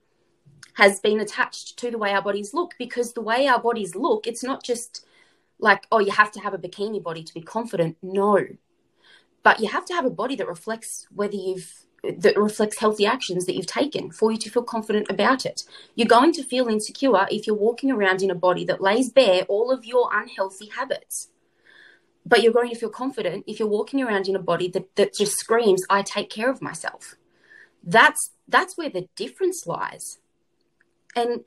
has 0.75 1.01
been 1.01 1.21
attached 1.21 1.79
to 1.79 1.91
the 1.91 1.99
way 1.99 2.13
our 2.13 2.23
bodies 2.23 2.55
look 2.55 2.73
because 2.79 3.13
the 3.13 3.21
way 3.21 3.47
our 3.47 3.61
bodies 3.61 3.95
look, 3.95 4.27
it's 4.27 4.43
not 4.43 4.65
just 4.65 5.05
like, 5.59 5.87
oh, 5.93 5.99
you 5.99 6.11
have 6.11 6.33
to 6.33 6.41
have 6.41 6.55
a 6.55 6.59
bikini 6.59 7.03
body 7.03 7.23
to 7.23 7.35
be 7.35 7.43
confident. 7.43 7.97
No. 8.03 8.45
But 9.43 9.61
you 9.61 9.69
have 9.69 9.85
to 9.87 9.95
have 9.95 10.05
a 10.05 10.11
body 10.11 10.37
that 10.37 10.49
reflects 10.49 11.07
whether 11.15 11.37
you've 11.37 11.87
that 12.03 12.37
reflects 12.37 12.79
healthy 12.79 13.07
actions 13.07 13.47
that 13.47 13.55
you've 13.55 13.67
taken 13.67 14.11
for 14.11 14.33
you 14.33 14.39
to 14.39 14.51
feel 14.51 14.63
confident 14.63 15.09
about 15.09 15.47
it. 15.47 15.63
You're 15.95 16.09
going 16.09 16.33
to 16.33 16.43
feel 16.43 16.69
insecure 16.69 17.27
if 17.31 17.47
you're 17.47 17.57
walking 17.57 17.91
around 17.93 18.23
in 18.23 18.31
a 18.31 18.35
body 18.35 18.65
that 18.65 18.81
lays 18.81 19.11
bare 19.11 19.43
all 19.45 19.71
of 19.71 19.85
your 19.85 20.11
unhealthy 20.13 20.69
habits. 20.69 21.29
But 22.27 22.43
you're 22.43 22.53
going 22.53 22.71
to 22.71 22.77
feel 22.77 22.89
confident 22.89 23.45
if 23.47 23.59
you're 23.59 23.69
walking 23.69 24.03
around 24.03 24.29
in 24.29 24.37
a 24.37 24.41
body 24.41 24.69
that, 24.71 24.95
that 24.97 25.15
just 25.15 25.37
screams, 25.37 25.83
I 25.89 26.03
take 26.03 26.31
care 26.31 26.51
of 26.51 26.63
myself. 26.63 27.17
That's 27.85 28.31
that's 28.49 28.77
where 28.77 28.91
the 28.91 29.09
difference 29.17 29.67
lies. 29.67 30.19
And 31.17 31.41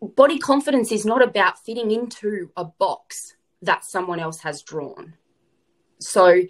body 0.00 0.38
confidence 0.38 0.90
is 0.90 1.04
not 1.04 1.22
about 1.22 1.64
fitting 1.64 1.90
into 1.90 2.50
a 2.56 2.64
box 2.64 3.36
that 3.62 3.84
someone 3.84 4.18
else 4.18 4.40
has 4.40 4.62
drawn. 4.62 5.14
So, 6.00 6.42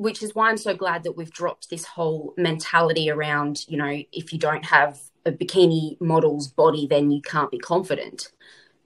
which 0.00 0.22
is 0.22 0.34
why 0.34 0.48
I'm 0.48 0.56
so 0.56 0.74
glad 0.74 1.02
that 1.02 1.14
we've 1.14 1.30
dropped 1.30 1.68
this 1.68 1.84
whole 1.84 2.32
mentality 2.38 3.10
around, 3.10 3.66
you 3.68 3.76
know, 3.76 4.02
if 4.12 4.32
you 4.32 4.38
don't 4.38 4.64
have 4.64 4.98
a 5.26 5.30
bikini 5.30 6.00
model's 6.00 6.48
body, 6.48 6.86
then 6.86 7.10
you 7.10 7.20
can't 7.20 7.50
be 7.50 7.58
confident, 7.58 8.32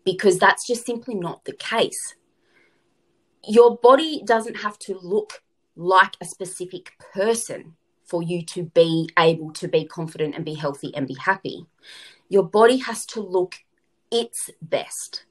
because 0.05 0.41
that's 0.41 0.67
just 0.67 0.85
simply 0.85 1.15
not 1.15 1.45
the 1.45 1.53
case. 1.53 2.17
Your 3.47 3.79
body 3.79 4.23
doesn't 4.25 4.57
have 4.57 4.77
to 4.81 4.99
look 4.99 5.45
like 5.77 6.17
a 6.21 6.25
specific 6.25 6.91
person 7.13 7.77
for 8.05 8.21
you 8.21 8.45
to 8.47 8.65
be 8.65 9.09
able 9.17 9.53
to 9.53 9.69
be 9.69 9.85
confident 9.85 10.35
and 10.35 10.45
be 10.45 10.55
healthy 10.55 10.93
and 10.97 11.07
be 11.07 11.15
happy. 11.15 11.65
Your 12.29 12.43
body 12.43 12.79
has 12.79 13.07
to 13.07 13.21
look 13.21 13.55
its 14.11 14.51
best, 14.61 15.27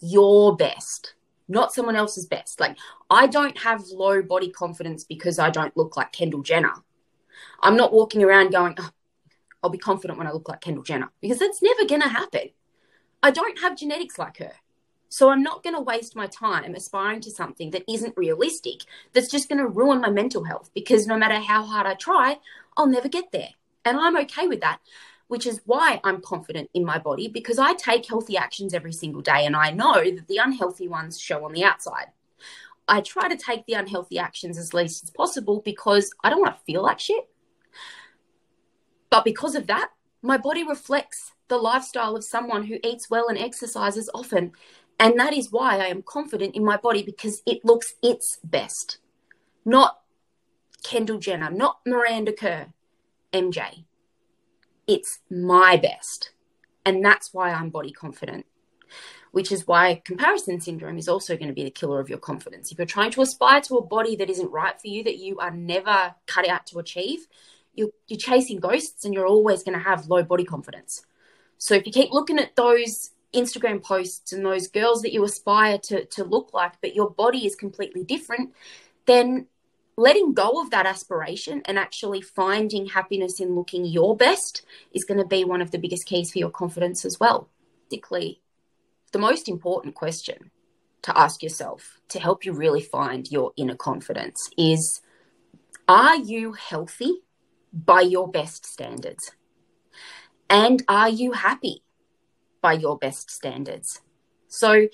your 0.00 0.56
best, 0.56 1.12
not 1.48 1.72
someone 1.72 1.96
else's 1.96 2.26
best. 2.26 2.60
Like, 2.60 2.76
I 3.10 3.26
don't 3.26 3.56
have 3.58 3.84
low 3.88 4.22
body 4.22 4.50
confidence 4.50 5.04
because 5.04 5.38
I 5.38 5.50
don't 5.50 5.76
look 5.76 5.96
like 5.96 6.12
Kendall 6.12 6.42
Jenner. 6.42 6.74
I'm 7.60 7.76
not 7.76 7.92
walking 7.92 8.22
around 8.22 8.50
going, 8.50 8.74
oh, 8.78 8.90
I'll 9.62 9.70
be 9.70 9.78
confident 9.78 10.18
when 10.18 10.26
I 10.26 10.32
look 10.32 10.48
like 10.48 10.60
Kendall 10.60 10.84
Jenner 10.84 11.10
because 11.20 11.38
that's 11.38 11.62
never 11.62 11.84
going 11.86 12.02
to 12.02 12.08
happen. 12.08 12.50
I 13.22 13.30
don't 13.30 13.58
have 13.60 13.76
genetics 13.76 14.18
like 14.18 14.38
her. 14.38 14.52
So 15.08 15.30
I'm 15.30 15.42
not 15.42 15.62
going 15.62 15.74
to 15.74 15.80
waste 15.80 16.16
my 16.16 16.26
time 16.26 16.74
aspiring 16.74 17.20
to 17.22 17.30
something 17.30 17.70
that 17.70 17.90
isn't 17.90 18.16
realistic, 18.16 18.82
that's 19.12 19.30
just 19.30 19.48
going 19.48 19.58
to 19.58 19.68
ruin 19.68 20.00
my 20.00 20.10
mental 20.10 20.44
health 20.44 20.70
because 20.74 21.06
no 21.06 21.16
matter 21.16 21.36
how 21.36 21.64
hard 21.64 21.86
I 21.86 21.94
try, 21.94 22.38
I'll 22.76 22.88
never 22.88 23.08
get 23.08 23.32
there. 23.32 23.50
And 23.84 23.98
I'm 23.98 24.16
okay 24.18 24.48
with 24.48 24.60
that, 24.62 24.80
which 25.28 25.46
is 25.46 25.60
why 25.64 26.00
I'm 26.04 26.20
confident 26.20 26.70
in 26.74 26.84
my 26.84 26.98
body 26.98 27.28
because 27.28 27.58
I 27.58 27.74
take 27.74 28.06
healthy 28.06 28.36
actions 28.36 28.74
every 28.74 28.92
single 28.92 29.22
day 29.22 29.44
and 29.44 29.56
I 29.56 29.70
know 29.70 29.94
that 29.94 30.28
the 30.28 30.38
unhealthy 30.38 30.88
ones 30.88 31.20
show 31.20 31.44
on 31.44 31.52
the 31.52 31.64
outside. 31.64 32.06
I 32.88 33.00
try 33.00 33.28
to 33.28 33.36
take 33.36 33.66
the 33.66 33.74
unhealthy 33.74 34.18
actions 34.18 34.58
as 34.58 34.72
least 34.72 35.02
as 35.02 35.10
possible 35.10 35.60
because 35.64 36.10
I 36.22 36.30
don't 36.30 36.40
want 36.40 36.54
to 36.54 36.62
feel 36.64 36.82
like 36.82 37.00
shit. 37.00 37.28
But 39.10 39.24
because 39.24 39.54
of 39.56 39.66
that, 39.66 39.90
my 40.22 40.36
body 40.36 40.62
reflects 40.62 41.32
the 41.48 41.56
lifestyle 41.56 42.16
of 42.16 42.24
someone 42.24 42.64
who 42.64 42.78
eats 42.84 43.10
well 43.10 43.28
and 43.28 43.38
exercises 43.38 44.10
often. 44.14 44.52
And 44.98 45.18
that 45.18 45.32
is 45.32 45.52
why 45.52 45.78
I 45.78 45.86
am 45.86 46.02
confident 46.02 46.54
in 46.54 46.64
my 46.64 46.76
body 46.76 47.02
because 47.02 47.42
it 47.46 47.64
looks 47.64 47.94
its 48.02 48.38
best. 48.44 48.98
Not 49.64 50.00
Kendall 50.84 51.18
Jenner, 51.18 51.50
not 51.50 51.80
Miranda 51.84 52.32
Kerr, 52.32 52.68
MJ. 53.32 53.84
It's 54.86 55.20
my 55.30 55.76
best. 55.76 56.30
And 56.84 57.04
that's 57.04 57.34
why 57.34 57.52
I'm 57.52 57.70
body 57.70 57.90
confident, 57.90 58.46
which 59.32 59.50
is 59.50 59.66
why 59.66 60.02
comparison 60.04 60.60
syndrome 60.60 60.98
is 60.98 61.08
also 61.08 61.36
going 61.36 61.48
to 61.48 61.54
be 61.54 61.64
the 61.64 61.70
killer 61.70 62.00
of 62.00 62.08
your 62.08 62.18
confidence. 62.18 62.70
If 62.70 62.78
you're 62.78 62.86
trying 62.86 63.10
to 63.12 63.22
aspire 63.22 63.60
to 63.62 63.76
a 63.76 63.84
body 63.84 64.14
that 64.16 64.30
isn't 64.30 64.50
right 64.52 64.80
for 64.80 64.86
you, 64.86 65.02
that 65.04 65.18
you 65.18 65.38
are 65.38 65.50
never 65.50 66.14
cut 66.26 66.48
out 66.48 66.66
to 66.68 66.78
achieve, 66.78 67.26
you're, 67.74 67.90
you're 68.06 68.18
chasing 68.18 68.60
ghosts 68.60 69.04
and 69.04 69.12
you're 69.12 69.26
always 69.26 69.62
going 69.62 69.76
to 69.76 69.84
have 69.84 70.06
low 70.06 70.22
body 70.22 70.44
confidence. 70.44 71.04
So 71.58 71.74
if 71.74 71.86
you 71.86 71.92
keep 71.92 72.12
looking 72.12 72.38
at 72.38 72.54
those 72.54 73.10
Instagram 73.34 73.82
posts 73.82 74.32
and 74.32 74.44
those 74.44 74.68
girls 74.68 75.02
that 75.02 75.12
you 75.12 75.24
aspire 75.24 75.78
to, 75.78 76.04
to 76.04 76.24
look 76.24 76.54
like, 76.54 76.74
but 76.80 76.94
your 76.94 77.10
body 77.10 77.46
is 77.46 77.56
completely 77.56 78.04
different, 78.04 78.54
then 79.06 79.46
letting 79.96 80.34
go 80.34 80.60
of 80.60 80.70
that 80.70 80.86
aspiration 80.86 81.62
and 81.64 81.78
actually 81.78 82.20
finding 82.20 82.86
happiness 82.86 83.40
in 83.40 83.54
looking 83.54 83.84
your 83.84 84.16
best 84.16 84.62
is 84.92 85.04
going 85.04 85.18
to 85.18 85.26
be 85.26 85.44
one 85.44 85.62
of 85.62 85.70
the 85.70 85.78
biggest 85.78 86.06
keys 86.06 86.32
for 86.32 86.38
your 86.38 86.50
confidence 86.50 87.04
as 87.04 87.18
well. 87.18 87.48
Basically, 87.90 88.40
the 89.12 89.18
most 89.18 89.48
important 89.48 89.94
question 89.94 90.50
to 91.02 91.16
ask 91.16 91.42
yourself 91.42 92.00
to 92.08 92.18
help 92.18 92.44
you 92.44 92.52
really 92.52 92.82
find 92.82 93.30
your 93.30 93.52
inner 93.56 93.76
confidence 93.76 94.50
is 94.58 95.00
Are 95.88 96.16
you 96.16 96.52
healthy 96.52 97.22
by 97.72 98.00
your 98.00 98.28
best 98.28 98.66
standards? 98.66 99.32
And 100.50 100.82
are 100.88 101.08
you 101.08 101.32
happy 101.32 101.82
by 102.66 102.72
your 102.72 102.98
best 102.98 103.30
standards. 103.30 104.00
So 104.48 104.88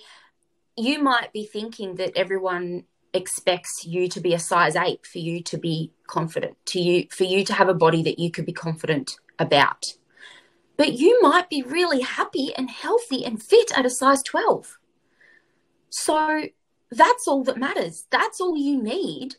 you 0.76 1.02
might 1.02 1.32
be 1.32 1.46
thinking 1.46 1.94
that 1.94 2.16
everyone 2.16 2.84
expects 3.14 3.84
you 3.84 4.08
to 4.08 4.20
be 4.20 4.34
a 4.34 4.38
size 4.38 4.76
8 4.76 5.06
for 5.06 5.18
you 5.18 5.42
to 5.42 5.58
be 5.58 5.92
confident 6.06 6.56
to 6.66 6.80
you 6.80 7.06
for 7.10 7.24
you 7.24 7.44
to 7.44 7.54
have 7.54 7.68
a 7.68 7.74
body 7.74 8.02
that 8.02 8.18
you 8.18 8.30
could 8.30 8.46
be 8.46 8.52
confident 8.52 9.16
about. 9.38 9.94
But 10.76 10.94
you 10.94 11.20
might 11.20 11.50
be 11.50 11.62
really 11.62 12.00
happy 12.00 12.54
and 12.56 12.70
healthy 12.70 13.24
and 13.24 13.42
fit 13.42 13.76
at 13.76 13.86
a 13.86 13.90
size 13.90 14.22
12 14.22 14.78
so 15.92 16.44
that's 16.90 17.28
all 17.28 17.44
that 17.44 17.58
matters. 17.58 18.06
That's 18.10 18.40
all 18.40 18.56
you 18.56 18.82
need 18.82 19.36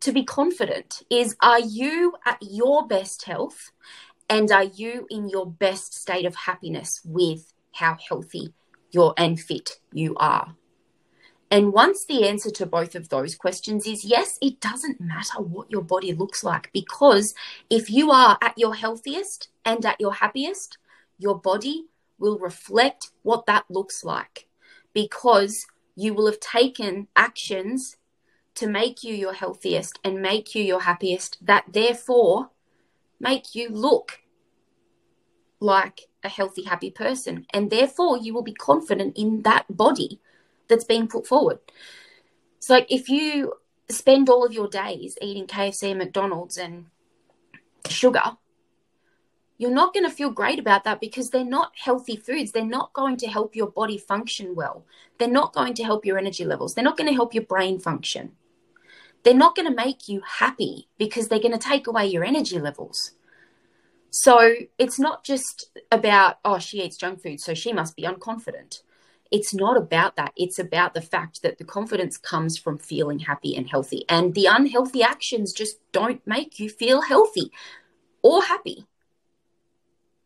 to 0.00 0.12
be 0.12 0.22
confident 0.22 1.02
is 1.10 1.34
are 1.40 1.60
you 1.60 2.14
at 2.26 2.36
your 2.42 2.86
best 2.86 3.24
health 3.24 3.72
and 4.28 4.52
are 4.52 4.64
you 4.64 5.06
in 5.08 5.30
your 5.30 5.46
best 5.46 5.94
state 5.94 6.26
of 6.26 6.34
happiness 6.34 7.00
with 7.02 7.54
how 7.72 7.96
healthy 8.06 8.52
you're 8.90 9.14
and 9.16 9.40
fit 9.40 9.78
you 9.92 10.14
are. 10.16 10.54
And 11.54 11.72
once 11.72 12.04
the 12.04 12.26
answer 12.26 12.50
to 12.50 12.66
both 12.66 12.96
of 12.96 13.10
those 13.10 13.36
questions 13.36 13.86
is 13.86 14.04
yes, 14.04 14.40
it 14.42 14.58
doesn't 14.58 15.00
matter 15.00 15.40
what 15.40 15.70
your 15.70 15.82
body 15.82 16.12
looks 16.12 16.42
like 16.42 16.68
because 16.72 17.32
if 17.70 17.88
you 17.88 18.10
are 18.10 18.36
at 18.42 18.58
your 18.58 18.74
healthiest 18.74 19.50
and 19.64 19.86
at 19.86 20.00
your 20.00 20.14
happiest, 20.14 20.78
your 21.16 21.38
body 21.38 21.84
will 22.18 22.40
reflect 22.40 23.12
what 23.22 23.46
that 23.46 23.66
looks 23.70 24.02
like 24.02 24.48
because 24.92 25.64
you 25.94 26.12
will 26.12 26.26
have 26.26 26.40
taken 26.40 27.06
actions 27.14 27.98
to 28.56 28.66
make 28.66 29.04
you 29.04 29.14
your 29.14 29.34
healthiest 29.34 30.00
and 30.02 30.20
make 30.20 30.56
you 30.56 30.64
your 30.64 30.80
happiest 30.80 31.38
that 31.40 31.66
therefore 31.72 32.50
make 33.20 33.54
you 33.54 33.68
look 33.68 34.22
like 35.60 36.08
a 36.24 36.28
healthy, 36.28 36.64
happy 36.64 36.90
person. 36.90 37.46
And 37.54 37.70
therefore, 37.70 38.18
you 38.18 38.34
will 38.34 38.42
be 38.42 38.54
confident 38.54 39.16
in 39.16 39.42
that 39.42 39.66
body 39.70 40.20
that's 40.68 40.84
being 40.84 41.08
put 41.08 41.26
forward. 41.26 41.58
So, 42.58 42.74
like, 42.74 42.86
if 42.90 43.08
you 43.08 43.54
spend 43.88 44.28
all 44.28 44.44
of 44.44 44.52
your 44.52 44.68
days 44.68 45.16
eating 45.20 45.46
KFC 45.46 45.90
and 45.90 45.98
McDonald's 45.98 46.56
and 46.56 46.86
sugar, 47.88 48.36
you're 49.56 49.70
not 49.70 49.94
going 49.94 50.04
to 50.04 50.14
feel 50.14 50.30
great 50.30 50.58
about 50.58 50.84
that 50.84 51.00
because 51.00 51.30
they're 51.30 51.44
not 51.44 51.72
healthy 51.76 52.16
foods. 52.16 52.52
They're 52.52 52.64
not 52.64 52.92
going 52.92 53.16
to 53.18 53.28
help 53.28 53.54
your 53.54 53.70
body 53.70 53.98
function 53.98 54.54
well. 54.54 54.84
They're 55.18 55.28
not 55.28 55.52
going 55.52 55.74
to 55.74 55.84
help 55.84 56.04
your 56.04 56.18
energy 56.18 56.44
levels. 56.44 56.74
They're 56.74 56.84
not 56.84 56.96
going 56.96 57.08
to 57.08 57.14
help 57.14 57.34
your 57.34 57.44
brain 57.44 57.78
function. 57.78 58.32
They're 59.22 59.34
not 59.34 59.56
going 59.56 59.68
to 59.68 59.74
make 59.74 60.08
you 60.08 60.22
happy 60.38 60.88
because 60.98 61.28
they're 61.28 61.38
going 61.38 61.52
to 61.52 61.58
take 61.58 61.86
away 61.86 62.06
your 62.06 62.24
energy 62.24 62.58
levels. 62.58 63.12
So 64.10 64.54
it's 64.78 64.98
not 64.98 65.24
just 65.24 65.70
about, 65.90 66.38
oh, 66.44 66.58
she 66.58 66.82
eats 66.82 66.96
junk 66.96 67.22
food, 67.22 67.40
so 67.40 67.54
she 67.54 67.72
must 67.72 67.96
be 67.96 68.02
unconfident. 68.02 68.82
It's 69.34 69.52
not 69.52 69.76
about 69.76 70.14
that. 70.14 70.32
It's 70.36 70.60
about 70.60 70.94
the 70.94 71.00
fact 71.00 71.42
that 71.42 71.58
the 71.58 71.64
confidence 71.64 72.16
comes 72.16 72.56
from 72.56 72.78
feeling 72.78 73.18
happy 73.18 73.56
and 73.56 73.68
healthy. 73.68 74.04
And 74.08 74.32
the 74.32 74.46
unhealthy 74.46 75.02
actions 75.02 75.52
just 75.52 75.78
don't 75.90 76.24
make 76.24 76.60
you 76.60 76.70
feel 76.70 77.00
healthy 77.00 77.50
or 78.22 78.44
happy. 78.44 78.86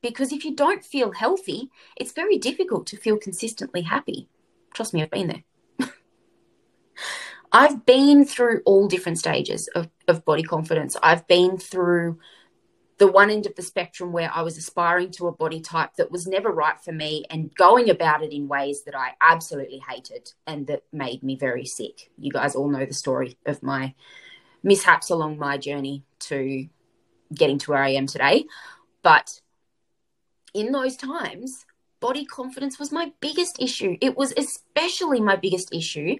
Because 0.02 0.30
if 0.30 0.44
you 0.44 0.54
don't 0.54 0.84
feel 0.84 1.12
healthy, 1.12 1.70
it's 1.96 2.12
very 2.12 2.36
difficult 2.36 2.86
to 2.88 2.98
feel 2.98 3.16
consistently 3.16 3.80
happy. 3.80 4.28
Trust 4.74 4.92
me, 4.92 5.00
I've 5.00 5.10
been 5.10 5.42
there. 5.78 5.88
I've 7.50 7.86
been 7.86 8.26
through 8.26 8.60
all 8.66 8.88
different 8.88 9.18
stages 9.18 9.68
of, 9.68 9.88
of 10.06 10.26
body 10.26 10.42
confidence. 10.42 10.98
I've 11.02 11.26
been 11.26 11.56
through 11.56 12.18
the 12.98 13.06
one 13.06 13.30
end 13.30 13.46
of 13.46 13.54
the 13.54 13.62
spectrum 13.62 14.12
where 14.12 14.30
I 14.34 14.42
was 14.42 14.58
aspiring 14.58 15.12
to 15.12 15.28
a 15.28 15.32
body 15.32 15.60
type 15.60 15.94
that 15.96 16.10
was 16.10 16.26
never 16.26 16.50
right 16.50 16.78
for 16.80 16.92
me 16.92 17.24
and 17.30 17.54
going 17.54 17.88
about 17.88 18.22
it 18.22 18.32
in 18.32 18.48
ways 18.48 18.82
that 18.84 18.96
I 18.96 19.14
absolutely 19.20 19.80
hated 19.88 20.32
and 20.46 20.66
that 20.66 20.82
made 20.92 21.22
me 21.22 21.36
very 21.36 21.64
sick. 21.64 22.10
You 22.18 22.32
guys 22.32 22.56
all 22.56 22.68
know 22.68 22.84
the 22.84 22.94
story 22.94 23.36
of 23.46 23.62
my 23.62 23.94
mishaps 24.64 25.10
along 25.10 25.38
my 25.38 25.58
journey 25.58 26.02
to 26.20 26.68
getting 27.32 27.58
to 27.58 27.70
where 27.70 27.82
I 27.82 27.90
am 27.90 28.06
today. 28.06 28.46
But 29.02 29.40
in 30.52 30.72
those 30.72 30.96
times, 30.96 31.66
body 32.00 32.24
confidence 32.24 32.80
was 32.80 32.90
my 32.90 33.12
biggest 33.20 33.60
issue. 33.60 33.96
It 34.00 34.16
was 34.16 34.34
especially 34.36 35.20
my 35.20 35.36
biggest 35.36 35.72
issue 35.72 36.16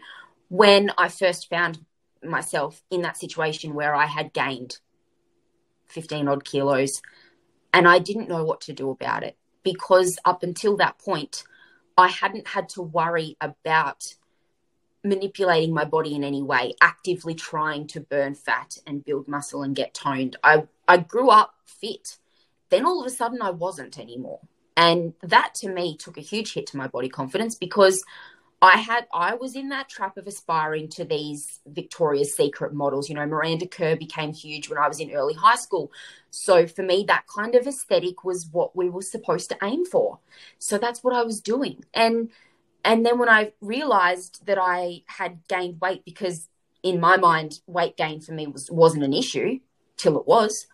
when 0.49 0.93
I 0.97 1.09
first 1.09 1.51
found 1.51 1.85
myself 2.23 2.83
in 2.91 3.03
that 3.03 3.17
situation 3.17 3.75
where 3.75 3.97
I 3.97 4.07
had 4.07 4.33
gained 4.33 4.79
15 5.91 6.29
odd 6.29 6.45
kilos 6.45 7.01
and 7.73 7.87
I 7.87 7.99
didn't 7.99 8.29
know 8.29 8.45
what 8.45 8.61
to 8.63 8.73
do 8.73 8.91
about 8.91 9.23
it 9.23 9.37
because 9.63 10.19
up 10.25 10.43
until 10.43 10.77
that 10.79 10.99
point, 10.99 11.45
I 11.97 12.09
hadn't 12.09 12.49
had 12.49 12.69
to 12.71 12.83
worry 12.83 13.37
about 13.41 14.15
manipulating 15.05 15.75
my 15.75 15.85
body 15.85 16.15
in 16.15 16.25
any 16.25 16.43
way, 16.43 16.75
actively 16.81 17.35
trying 17.35 17.87
to 17.89 18.01
burn 18.01 18.35
fat 18.35 18.79
and 18.87 19.05
build 19.05 19.29
muscle 19.29 19.63
and 19.63 19.77
get 19.77 19.95
toned. 19.95 20.37
I, 20.43 20.67
I 20.87 20.99
grew 20.99 21.31
up 21.31 21.55
fit 21.65 22.19
then 22.71 22.85
all 22.85 23.01
of 23.01 23.07
a 23.07 23.11
sudden 23.11 23.43
I 23.43 23.51
wasn't 23.51 23.99
anymore. 23.99 24.41
And 24.77 25.15
that 25.23 25.55
to 25.57 25.69
me 25.69 25.97
took 25.97 26.17
a 26.19 26.23
huge 26.23 26.55
hit 26.55 26.67
to 26.69 26.77
my 26.77 26.87
body 26.87 27.09
confidence 27.09 27.55
because 27.55 28.03
I 28.61 28.79
had 28.79 29.07
I 29.13 29.35
was 29.35 29.55
in 29.55 29.69
that 29.69 29.89
trap 29.89 30.17
of 30.17 30.27
aspiring 30.27 30.89
to 30.91 31.05
these 31.05 31.61
Victoria's 31.67 32.37
Secret 32.37 32.75
models. 32.75 33.09
You 33.09 33.15
know, 33.15 33.27
Miranda 33.27 33.69
Kerr 33.69 33.95
became 33.97 34.33
huge 34.33 34.69
when 34.69 34.79
I 34.79 34.89
was 34.89 34.99
in 34.99 35.13
early 35.13 35.35
high 35.35 35.57
school. 35.57 35.93
So 36.31 36.67
for 36.67 36.83
me, 36.83 37.05
that 37.07 37.27
kind 37.29 37.55
of 37.55 37.67
aesthetic 37.67 38.25
was 38.25 38.49
what 38.51 38.75
we 38.75 38.91
were 38.91 39.03
supposed 39.03 39.49
to 39.51 39.59
aim 39.63 39.85
for. 39.85 40.19
So 40.59 40.77
that's 40.77 41.05
what 41.05 41.15
I 41.15 41.23
was 41.23 41.41
doing. 41.41 41.85
And 41.95 42.31
and 42.85 43.07
then 43.07 43.19
when 43.19 43.29
I 43.29 43.53
realized 43.61 44.45
that 44.47 44.59
I 44.61 45.03
had 45.07 45.47
gained 45.49 45.81
weight 45.81 46.05
because 46.05 46.49
in 46.83 47.01
my 47.01 47.17
mind, 47.17 47.61
weight 47.67 47.97
gain 47.97 48.21
for 48.21 48.33
me 48.33 48.49
was 48.49 48.71
wasn't 48.71 49.05
an 49.05 49.13
issue 49.13 49.61
till 49.97 50.19
it 50.19 50.27
was 50.27 50.67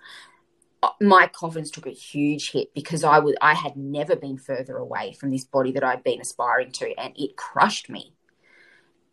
Uh, 0.85 0.91
my 1.01 1.27
confidence 1.29 1.71
took 1.71 1.87
a 1.87 1.91
huge 1.91 2.51
hit 2.51 2.75
because 2.75 3.05
I 3.05 3.19
was 3.19 3.35
I 3.41 3.55
had 3.55 3.75
never 3.75 4.17
been 4.17 4.37
further 4.37 4.77
away 4.77 5.17
from 5.19 5.31
this 5.31 5.45
body 5.45 5.73
that 5.73 5.83
I'd 5.83 6.05
been 6.05 6.21
aspiring 6.21 6.73
to 6.73 6.93
and 7.01 7.15
it 7.17 7.37
crushed 7.37 7.89
me. 7.89 8.13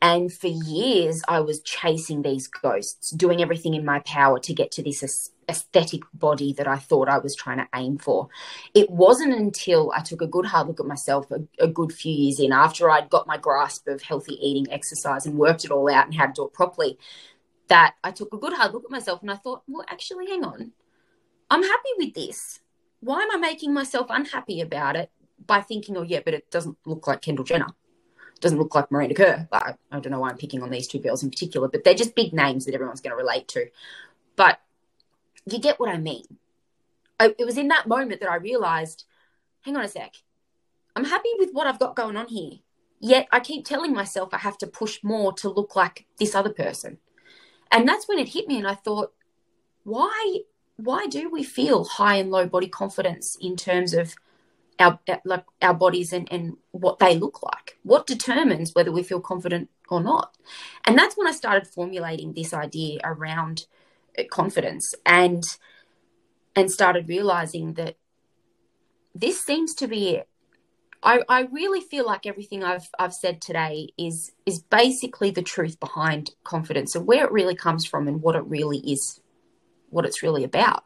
And 0.02 0.34
for 0.34 0.48
years 0.48 1.22
I 1.30 1.40
was 1.40 1.62
chasing 1.62 2.24
these 2.24 2.50
ghosts, 2.50 3.12
doing 3.12 3.42
everything 3.42 3.74
in 3.74 3.86
my 3.86 4.00
power 4.00 4.38
to 4.40 4.54
get 4.54 4.72
to 4.74 4.84
this 4.84 5.32
aesthetic 5.48 6.02
body 6.14 6.52
that 6.58 6.68
I 6.68 6.76
thought 6.76 7.08
I 7.08 7.20
was 7.20 7.38
trying 7.38 7.60
to 7.60 7.70
aim 7.74 7.98
for. 7.98 8.28
It 8.74 8.90
wasn't 8.90 9.34
until 9.34 9.94
I 9.96 10.02
took 10.02 10.22
a 10.22 10.28
good 10.28 10.48
hard 10.48 10.68
look 10.68 10.82
at 10.82 10.86
myself 10.86 11.32
a, 11.32 11.40
a 11.58 11.70
good 11.70 11.94
few 11.94 12.12
years 12.14 12.42
in 12.42 12.52
after 12.52 12.90
I'd 12.90 13.10
got 13.10 13.28
my 13.28 13.38
grasp 13.38 13.88
of 13.88 14.02
healthy 14.02 14.38
eating, 14.46 14.70
exercise 14.74 15.26
and 15.26 15.38
worked 15.38 15.64
it 15.64 15.72
all 15.72 15.90
out 15.90 16.08
and 16.08 16.16
how 16.16 16.26
to 16.26 16.34
do 16.34 16.46
it 16.48 16.54
properly 16.54 16.98
that 17.70 17.94
I 18.04 18.12
took 18.12 18.34
a 18.34 18.38
good 18.38 18.52
hard 18.52 18.74
look 18.74 18.84
at 18.84 18.92
myself 18.92 19.22
and 19.22 19.32
I 19.32 19.38
thought, 19.38 19.64
well, 19.70 19.86
actually, 19.88 20.28
hang 20.28 20.44
on 20.44 20.74
I'm 21.52 21.64
happy 21.64 21.90
with 21.98 22.14
this. 22.14 22.62
Why 23.02 23.22
am 23.22 23.32
I 23.32 23.38
making 23.38 23.74
myself 23.74 24.08
unhappy 24.10 24.62
about 24.62 24.96
it 24.96 25.12
by 25.46 25.60
thinking, 25.60 25.98
oh, 25.98 26.02
yeah, 26.02 26.22
but 26.24 26.34
it 26.34 26.50
doesn't 26.50 26.78
look 26.86 27.08
like 27.08 27.22
Kendall 27.22 27.44
Jenner? 27.44 27.68
It 28.36 28.42
doesn't 28.42 28.58
look 28.58 28.74
like 28.74 28.90
Miranda 28.90 29.16
Kerr. 29.16 29.48
I, 29.52 29.76
don't 29.92 30.12
know 30.12 30.22
why 30.22 30.30
I'm 30.30 30.38
picking 30.38 30.64
on 30.64 30.70
these 30.70 30.88
two 30.88 31.00
girls 31.00 31.24
in 31.24 31.30
particular, 31.30 31.68
but 31.68 31.84
they're 31.84 31.94
just 31.94 32.16
big 32.16 32.32
names 32.32 32.66
that 32.66 32.74
everyone's 32.74 33.02
going 33.02 33.12
to 33.12 33.22
relate 33.22 33.50
to. 33.50 33.66
But 34.38 34.62
you 35.46 35.60
get 35.60 35.78
what 35.78 35.90
I 35.90 35.98
mean. 35.98 36.24
I, 37.20 37.36
it 37.38 37.46
was 37.46 37.58
in 37.58 37.68
that 37.68 37.86
moment 37.86 38.22
that 38.22 38.32
I 38.32 38.36
realized 38.36 39.04
hang 39.62 39.76
on 39.76 39.84
a 39.84 39.90
sec. 39.90 40.16
I'm 40.96 41.06
happy 41.06 41.30
with 41.38 41.52
what 41.52 41.68
I've 41.68 41.80
got 41.80 41.96
going 41.96 42.18
on 42.18 42.28
here. 42.28 42.60
Yet 43.00 43.28
I 43.32 43.40
keep 43.40 43.66
telling 43.66 43.94
myself 43.94 44.30
I 44.34 44.38
have 44.38 44.58
to 44.60 44.68
push 44.68 45.00
more 45.04 45.34
to 45.34 45.50
look 45.50 45.76
like 45.76 46.06
this 46.18 46.34
other 46.34 46.54
person. 46.54 46.98
And 47.72 47.88
that's 47.88 48.08
when 48.08 48.20
it 48.20 48.30
hit 48.30 48.48
me. 48.48 48.58
And 48.58 48.68
I 48.68 48.76
thought, 48.76 49.14
why 49.84 50.40
why 50.84 51.08
do 51.08 51.30
we 51.30 51.44
feel 51.44 51.84
high 51.86 52.16
and 52.16 52.32
low 52.32 52.48
body 52.48 52.68
confidence 52.68 53.38
in 53.40 53.56
terms 53.56 53.94
of 53.94 54.16
our 54.80 55.00
like 55.26 55.46
our 55.62 55.74
bodies 55.74 56.12
and, 56.12 56.28
and 56.32 56.58
what 56.72 57.00
they 57.00 57.16
look 57.16 57.44
like? 57.44 57.78
What 57.84 58.08
determines 58.08 58.74
whether 58.74 58.92
we 58.92 59.04
feel 59.04 59.22
confident 59.22 59.70
or 59.90 60.02
not? 60.02 60.36
And 60.86 60.98
that's 60.98 61.16
when 61.18 61.28
I 61.28 61.32
started 61.32 61.68
formulating 61.68 62.34
this 62.34 62.54
idea 62.54 63.00
around 63.04 63.66
uh, 64.18 64.24
confidence 64.30 64.96
and 65.06 65.44
and 66.56 66.72
started 66.72 67.08
realizing 67.08 67.74
that 67.76 67.96
this 69.14 69.42
seems 69.44 69.74
to 69.76 69.88
be 69.88 70.16
it. 70.16 70.28
I, 71.04 71.22
I 71.28 71.42
really 71.52 71.82
feel 71.82 72.06
like 72.06 72.26
everything 72.26 72.64
I've 72.64 72.90
I've 72.98 73.14
said 73.14 73.42
today 73.42 73.90
is 73.98 74.32
is 74.46 74.60
basically 74.60 75.32
the 75.32 75.42
truth 75.42 75.80
behind 75.80 76.32
confidence 76.44 76.96
and 76.96 77.06
where 77.06 77.26
it 77.26 77.32
really 77.32 77.56
comes 77.56 77.86
from 77.86 78.08
and 78.08 78.22
what 78.22 78.36
it 78.36 78.46
really 78.46 78.80
is 78.80 79.20
what 79.92 80.06
it's 80.06 80.24
really 80.24 80.44
about. 80.44 80.84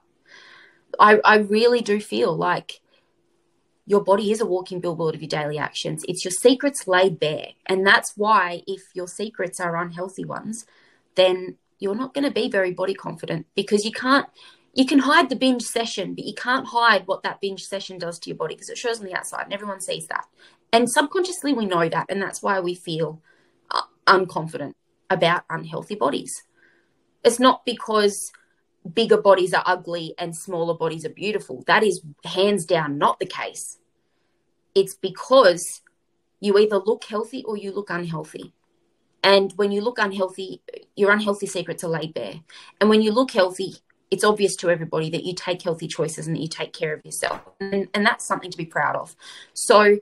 I, 1.00 1.20
I 1.24 1.38
really 1.38 1.82
do 1.82 2.00
feel 2.00 2.36
like 2.36 2.82
your 3.86 4.04
body 4.04 4.32
is 4.32 4.42
a 4.42 4.46
walking 4.46 4.80
billboard 4.80 5.16
of 5.16 5.22
your 5.22 5.30
daily 5.30 5.58
actions. 5.58 6.04
It's 6.08 6.26
your 6.26 6.32
secrets 6.32 6.88
laid 6.88 7.20
bare. 7.20 7.50
And 7.68 7.86
that's 7.86 8.14
why, 8.16 8.64
if 8.68 8.82
your 8.94 9.08
secrets 9.08 9.60
are 9.60 9.78
unhealthy 9.78 10.26
ones, 10.26 10.66
then 11.16 11.58
you're 11.80 11.96
not 11.96 12.14
going 12.14 12.24
to 12.24 12.32
be 12.32 12.50
very 12.50 12.72
body 12.72 12.94
confident 12.94 13.46
because 13.56 13.86
you 13.86 13.92
can't, 13.92 14.28
you 14.74 14.86
can 14.86 15.00
hide 15.00 15.30
the 15.30 15.36
binge 15.36 15.62
session, 15.62 16.16
but 16.16 16.26
you 16.26 16.34
can't 16.34 16.68
hide 16.68 17.06
what 17.06 17.24
that 17.24 17.42
binge 17.42 17.64
session 17.64 17.98
does 17.98 18.18
to 18.20 18.30
your 18.30 18.38
body 18.38 18.56
because 18.56 18.70
it 18.70 18.78
shows 18.78 19.00
on 19.00 19.06
the 19.06 19.14
outside 19.14 19.44
and 19.44 19.54
everyone 19.54 19.82
sees 19.82 20.08
that. 20.08 20.26
And 20.74 20.90
subconsciously, 20.90 21.54
we 21.54 21.66
know 21.66 21.88
that. 21.88 22.08
And 22.10 22.22
that's 22.22 22.42
why 22.42 22.60
we 22.60 22.74
feel 22.74 23.22
uh, 23.70 23.84
unconfident 24.08 24.74
about 25.10 25.44
unhealthy 25.50 25.96
bodies. 25.96 26.44
It's 27.24 27.40
not 27.40 27.66
because 27.66 28.32
bigger 28.94 29.18
bodies 29.18 29.54
are 29.54 29.64
ugly 29.66 30.14
and 30.18 30.36
smaller 30.36 30.74
bodies 30.74 31.06
are 31.06 31.10
beautiful. 31.10 31.64
That 31.68 31.84
is 31.84 32.02
hands 32.24 32.66
down 32.66 32.98
not 32.98 33.20
the 33.20 33.26
case. 33.26 33.80
It's 34.74 34.94
because 34.94 35.82
you 36.40 36.58
either 36.58 36.78
look 36.78 37.06
healthy 37.06 37.44
or 37.44 37.58
you 37.58 37.72
look 37.72 37.90
unhealthy. 37.90 38.54
And 39.24 39.52
when 39.56 39.72
you 39.72 39.82
look 39.82 39.98
unhealthy, 39.98 40.62
your 40.96 41.12
unhealthy 41.12 41.48
secrets 41.48 41.84
are 41.84 41.90
laid 41.90 42.14
bare. 42.14 42.42
And 42.80 42.90
when 42.90 43.02
you 43.02 43.12
look 43.12 43.32
healthy, 43.32 43.78
it's 44.12 44.24
obvious 44.24 44.56
to 44.58 44.70
everybody 44.70 45.10
that 45.10 45.24
you 45.24 45.34
take 45.34 45.64
healthy 45.64 45.88
choices 45.88 46.28
and 46.28 46.36
that 46.36 46.42
you 46.42 46.48
take 46.48 46.74
care 46.74 46.94
of 46.94 47.04
yourself. 47.04 47.42
And, 47.60 47.88
and 47.94 48.06
that's 48.06 48.24
something 48.24 48.52
to 48.52 48.58
be 48.58 48.66
proud 48.66 48.96
of. 48.96 49.16
So 49.54 49.98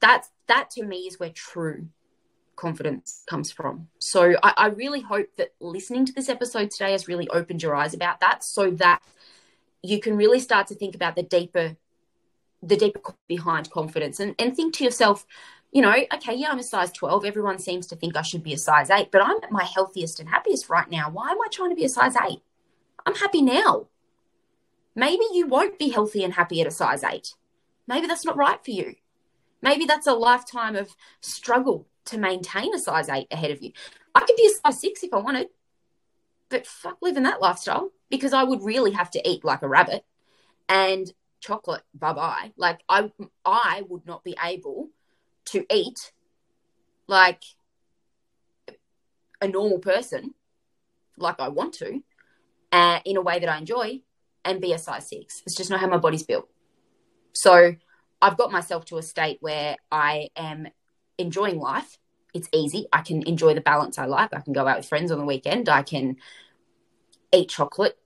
that's 0.00 0.30
that 0.48 0.70
to 0.70 0.84
me 0.84 1.06
is 1.06 1.20
where 1.20 1.30
true 1.30 1.88
confidence 2.56 3.22
comes 3.28 3.50
from. 3.50 3.88
So 3.98 4.34
I, 4.42 4.54
I, 4.56 4.66
really 4.68 5.00
hope 5.00 5.26
that 5.36 5.54
listening 5.60 6.06
to 6.06 6.12
this 6.12 6.28
episode 6.28 6.70
today 6.70 6.92
has 6.92 7.08
really 7.08 7.28
opened 7.28 7.62
your 7.62 7.74
eyes 7.74 7.94
about 7.94 8.20
that 8.20 8.44
so 8.44 8.70
that 8.72 9.02
you 9.82 10.00
can 10.00 10.16
really 10.16 10.40
start 10.40 10.66
to 10.68 10.74
think 10.74 10.94
about 10.94 11.16
the 11.16 11.22
deeper 11.22 11.76
the 12.62 12.76
deeper 12.76 13.00
behind 13.28 13.70
confidence 13.70 14.20
and, 14.20 14.34
and 14.38 14.56
think 14.56 14.74
to 14.74 14.84
yourself, 14.84 15.26
you 15.70 15.82
know, 15.82 15.94
okay, 16.14 16.34
yeah, 16.34 16.50
I'm 16.50 16.58
a 16.58 16.62
size 16.62 16.92
12. 16.92 17.24
Everyone 17.24 17.58
seems 17.58 17.86
to 17.88 17.96
think 17.96 18.16
I 18.16 18.22
should 18.22 18.42
be 18.42 18.54
a 18.54 18.58
size 18.58 18.90
8, 18.90 19.10
but 19.10 19.22
I'm 19.22 19.36
at 19.42 19.50
my 19.50 19.64
healthiest 19.64 20.20
and 20.20 20.28
happiest 20.28 20.70
right 20.70 20.90
now. 20.90 21.10
Why 21.10 21.30
am 21.30 21.40
I 21.40 21.48
trying 21.50 21.70
to 21.70 21.76
be 21.76 21.84
a 21.84 21.88
size 21.88 22.14
8? 22.16 22.40
I'm 23.04 23.16
happy 23.16 23.42
now. 23.42 23.88
Maybe 24.94 25.24
you 25.32 25.46
won't 25.46 25.78
be 25.78 25.90
healthy 25.90 26.22
and 26.24 26.32
happy 26.32 26.60
at 26.60 26.66
a 26.66 26.70
size 26.70 27.02
8. 27.02 27.34
Maybe 27.86 28.06
that's 28.06 28.24
not 28.24 28.36
right 28.36 28.64
for 28.64 28.70
you. 28.70 28.94
Maybe 29.64 29.86
that's 29.86 30.06
a 30.06 30.12
lifetime 30.12 30.76
of 30.76 30.94
struggle 31.22 31.88
to 32.04 32.18
maintain 32.18 32.74
a 32.74 32.78
size 32.78 33.08
eight 33.08 33.28
ahead 33.30 33.50
of 33.50 33.62
you. 33.62 33.72
I 34.14 34.20
could 34.20 34.36
be 34.36 34.46
a 34.46 34.50
size 34.50 34.78
six 34.78 35.02
if 35.02 35.14
I 35.14 35.16
wanted, 35.20 35.48
but 36.50 36.66
fuck 36.66 36.98
living 37.00 37.22
that 37.22 37.40
lifestyle 37.40 37.90
because 38.10 38.34
I 38.34 38.44
would 38.44 38.62
really 38.62 38.90
have 38.90 39.10
to 39.12 39.26
eat 39.26 39.42
like 39.42 39.62
a 39.62 39.68
rabbit 39.68 40.04
and 40.68 41.10
chocolate, 41.40 41.80
bye 41.94 42.12
bye. 42.12 42.52
Like 42.58 42.80
I 42.90 43.10
I 43.46 43.84
would 43.88 44.04
not 44.04 44.22
be 44.22 44.36
able 44.44 44.90
to 45.46 45.64
eat 45.72 46.12
like 47.06 47.42
a 49.40 49.48
normal 49.48 49.78
person, 49.78 50.34
like 51.16 51.40
I 51.40 51.48
want 51.48 51.72
to, 51.74 52.02
uh, 52.70 53.00
in 53.06 53.16
a 53.16 53.22
way 53.22 53.38
that 53.38 53.48
I 53.48 53.56
enjoy, 53.56 54.02
and 54.44 54.60
be 54.60 54.74
a 54.74 54.78
size 54.78 55.08
six. 55.08 55.42
It's 55.46 55.56
just 55.56 55.70
not 55.70 55.80
how 55.80 55.86
my 55.86 55.96
body's 55.96 56.22
built. 56.22 56.50
So 57.32 57.76
I've 58.24 58.38
got 58.38 58.50
myself 58.50 58.86
to 58.86 58.96
a 58.96 59.02
state 59.02 59.36
where 59.42 59.76
I 59.92 60.30
am 60.34 60.68
enjoying 61.18 61.58
life. 61.58 61.98
It's 62.32 62.48
easy. 62.54 62.86
I 62.90 63.02
can 63.02 63.22
enjoy 63.28 63.52
the 63.52 63.60
balance 63.60 63.98
I 63.98 64.06
like. 64.06 64.32
I 64.32 64.40
can 64.40 64.54
go 64.54 64.66
out 64.66 64.78
with 64.78 64.88
friends 64.88 65.12
on 65.12 65.18
the 65.18 65.26
weekend. 65.26 65.68
I 65.68 65.82
can 65.82 66.16
eat 67.34 67.50
chocolate 67.50 67.98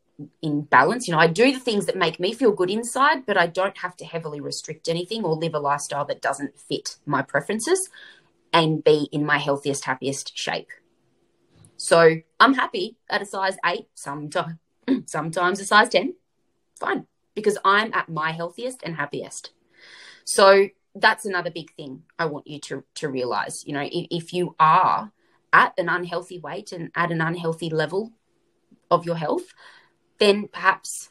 in 0.42 0.62
balance. 0.62 1.06
You 1.06 1.14
know, 1.14 1.20
I 1.20 1.28
do 1.28 1.52
the 1.52 1.60
things 1.60 1.86
that 1.86 1.96
make 1.96 2.18
me 2.18 2.32
feel 2.32 2.50
good 2.50 2.68
inside, 2.68 3.26
but 3.26 3.36
I 3.36 3.46
don't 3.46 3.78
have 3.78 3.96
to 3.98 4.04
heavily 4.04 4.40
restrict 4.40 4.88
anything 4.88 5.22
or 5.24 5.36
live 5.36 5.54
a 5.54 5.60
lifestyle 5.60 6.04
that 6.06 6.20
doesn't 6.20 6.58
fit 6.58 6.96
my 7.06 7.22
preferences 7.22 7.88
and 8.52 8.82
be 8.82 9.08
in 9.12 9.24
my 9.24 9.38
healthiest, 9.38 9.84
happiest 9.84 10.36
shape. 10.36 10.70
So 11.76 12.16
I'm 12.40 12.54
happy 12.54 12.96
at 13.08 13.22
a 13.22 13.26
size 13.26 13.56
eight, 13.64 13.86
sometimes, 13.94 14.56
sometimes 15.06 15.60
a 15.60 15.64
size 15.64 15.90
10. 15.90 16.16
Fine, 16.80 17.06
because 17.36 17.56
I'm 17.64 17.94
at 17.94 18.08
my 18.08 18.32
healthiest 18.32 18.82
and 18.82 18.96
happiest. 18.96 19.52
So 20.28 20.68
that's 20.94 21.24
another 21.24 21.50
big 21.50 21.72
thing 21.74 22.02
I 22.18 22.26
want 22.26 22.46
you 22.46 22.60
to, 22.60 22.84
to 22.96 23.08
realize. 23.08 23.66
You 23.66 23.72
know, 23.72 23.88
if, 23.90 24.08
if 24.10 24.34
you 24.34 24.54
are 24.60 25.10
at 25.54 25.72
an 25.78 25.88
unhealthy 25.88 26.38
weight 26.38 26.70
and 26.70 26.90
at 26.94 27.10
an 27.10 27.22
unhealthy 27.22 27.70
level 27.70 28.12
of 28.90 29.06
your 29.06 29.16
health, 29.16 29.54
then 30.18 30.48
perhaps 30.48 31.08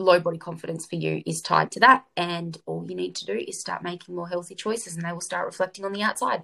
low 0.00 0.18
body 0.18 0.38
confidence 0.38 0.84
for 0.84 0.96
you 0.96 1.22
is 1.24 1.40
tied 1.40 1.70
to 1.70 1.80
that. 1.80 2.06
And 2.16 2.58
all 2.66 2.84
you 2.88 2.96
need 2.96 3.14
to 3.14 3.24
do 3.24 3.34
is 3.34 3.60
start 3.60 3.84
making 3.84 4.16
more 4.16 4.28
healthy 4.28 4.56
choices 4.56 4.96
and 4.96 5.04
they 5.04 5.12
will 5.12 5.20
start 5.20 5.46
reflecting 5.46 5.84
on 5.84 5.92
the 5.92 6.02
outside. 6.02 6.42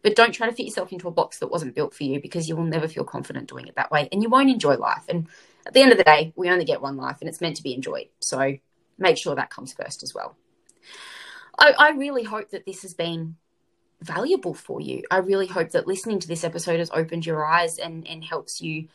But 0.00 0.16
don't 0.16 0.32
try 0.32 0.48
to 0.48 0.56
fit 0.56 0.64
yourself 0.64 0.94
into 0.94 1.08
a 1.08 1.12
box 1.12 1.40
that 1.40 1.50
wasn't 1.50 1.74
built 1.74 1.92
for 1.92 2.04
you 2.04 2.22
because 2.22 2.48
you 2.48 2.56
will 2.56 2.64
never 2.64 2.88
feel 2.88 3.04
confident 3.04 3.50
doing 3.50 3.66
it 3.66 3.76
that 3.76 3.90
way 3.90 4.08
and 4.10 4.22
you 4.22 4.30
won't 4.30 4.48
enjoy 4.48 4.76
life. 4.76 5.04
And 5.10 5.28
at 5.66 5.74
the 5.74 5.82
end 5.82 5.92
of 5.92 5.98
the 5.98 6.04
day, 6.04 6.32
we 6.36 6.48
only 6.48 6.64
get 6.64 6.80
one 6.80 6.96
life 6.96 7.18
and 7.20 7.28
it's 7.28 7.42
meant 7.42 7.56
to 7.56 7.62
be 7.62 7.74
enjoyed. 7.74 8.08
So 8.20 8.56
make 8.96 9.18
sure 9.18 9.34
that 9.34 9.50
comes 9.50 9.74
first 9.74 10.02
as 10.02 10.14
well. 10.14 10.38
I, 11.58 11.72
I 11.78 11.90
really 11.90 12.24
hope 12.24 12.50
that 12.50 12.66
this 12.66 12.82
has 12.82 12.94
been 12.94 13.36
valuable 14.00 14.54
for 14.54 14.80
you. 14.80 15.02
I 15.10 15.18
really 15.18 15.46
hope 15.46 15.70
that 15.70 15.86
listening 15.86 16.18
to 16.20 16.28
this 16.28 16.44
episode 16.44 16.78
has 16.78 16.90
opened 16.92 17.24
your 17.24 17.44
eyes 17.44 17.78
and, 17.78 18.06
and 18.08 18.24
helps 18.24 18.60
you 18.60 18.88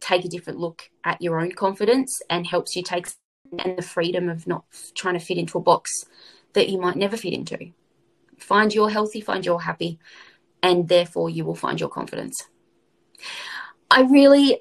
take 0.00 0.24
a 0.24 0.28
different 0.28 0.58
look 0.58 0.90
at 1.04 1.20
your 1.20 1.40
own 1.40 1.52
confidence 1.52 2.20
and 2.30 2.46
helps 2.46 2.76
you 2.76 2.82
take 2.82 3.08
and 3.58 3.76
the 3.76 3.82
freedom 3.82 4.28
of 4.28 4.46
not 4.46 4.64
trying 4.94 5.14
to 5.14 5.24
fit 5.24 5.38
into 5.38 5.58
a 5.58 5.62
box 5.62 6.04
that 6.54 6.68
you 6.68 6.80
might 6.80 6.96
never 6.96 7.16
fit 7.16 7.32
into. 7.32 7.70
Find 8.38 8.74
you're 8.74 8.90
healthy, 8.90 9.20
find 9.20 9.44
you're 9.44 9.60
happy, 9.60 9.98
and 10.62 10.88
therefore 10.88 11.30
you 11.30 11.44
will 11.44 11.54
find 11.54 11.78
your 11.78 11.88
confidence. 11.88 12.48
I 13.90 14.02
really 14.02 14.60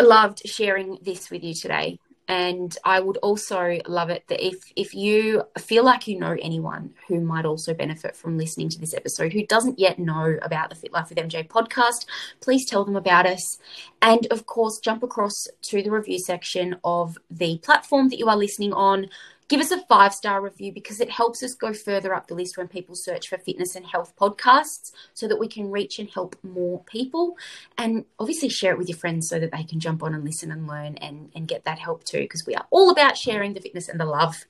loved 0.00 0.42
sharing 0.44 0.98
this 1.02 1.30
with 1.30 1.42
you 1.42 1.54
today 1.54 1.98
and 2.26 2.76
I 2.84 3.00
would 3.00 3.18
also 3.18 3.78
love 3.86 4.08
it 4.08 4.24
that 4.28 4.44
if 4.44 4.56
if 4.76 4.94
you 4.94 5.42
feel 5.58 5.84
like 5.84 6.08
you 6.08 6.18
know 6.18 6.36
anyone 6.40 6.94
who 7.06 7.20
might 7.20 7.44
also 7.44 7.74
benefit 7.74 8.16
from 8.16 8.38
listening 8.38 8.70
to 8.70 8.78
this 8.78 8.94
episode 8.94 9.32
who 9.32 9.46
doesn't 9.46 9.78
yet 9.78 9.98
know 9.98 10.38
about 10.40 10.70
the 10.70 10.76
Fit 10.76 10.92
Life 10.92 11.10
with 11.10 11.18
MJ 11.18 11.46
podcast, 11.46 12.06
please 12.40 12.64
tell 12.64 12.84
them 12.84 12.96
about 12.96 13.26
us. 13.26 13.58
And 14.00 14.26
of 14.30 14.46
course, 14.46 14.78
jump 14.78 15.02
across 15.02 15.46
to 15.62 15.82
the 15.82 15.90
review 15.90 16.18
section 16.18 16.76
of 16.82 17.18
the 17.30 17.58
platform 17.58 18.08
that 18.08 18.18
you 18.18 18.28
are 18.28 18.36
listening 18.36 18.72
on 18.72 19.10
give 19.54 19.60
us 19.60 19.70
a 19.70 19.86
five 19.86 20.12
star 20.12 20.40
review 20.40 20.72
because 20.72 21.00
it 21.00 21.08
helps 21.08 21.40
us 21.40 21.54
go 21.54 21.72
further 21.72 22.12
up 22.12 22.26
the 22.26 22.34
list 22.34 22.58
when 22.58 22.66
people 22.66 22.96
search 22.96 23.28
for 23.28 23.38
fitness 23.38 23.76
and 23.76 23.86
health 23.86 24.12
podcasts 24.20 24.90
so 25.12 25.28
that 25.28 25.38
we 25.38 25.46
can 25.46 25.70
reach 25.70 26.00
and 26.00 26.10
help 26.10 26.34
more 26.42 26.82
people. 26.86 27.36
And 27.78 28.04
obviously, 28.18 28.48
share 28.48 28.72
it 28.72 28.78
with 28.78 28.88
your 28.88 28.98
friends 28.98 29.28
so 29.28 29.38
that 29.38 29.52
they 29.52 29.62
can 29.62 29.78
jump 29.78 30.02
on 30.02 30.12
and 30.12 30.24
listen 30.24 30.50
and 30.50 30.66
learn 30.66 30.96
and, 30.96 31.30
and 31.36 31.46
get 31.46 31.62
that 31.66 31.78
help 31.78 32.02
too 32.02 32.22
because 32.22 32.44
we 32.44 32.56
are 32.56 32.66
all 32.70 32.90
about 32.90 33.16
sharing 33.16 33.54
the 33.54 33.60
fitness 33.60 33.88
and 33.88 34.00
the 34.00 34.04
love. 34.04 34.44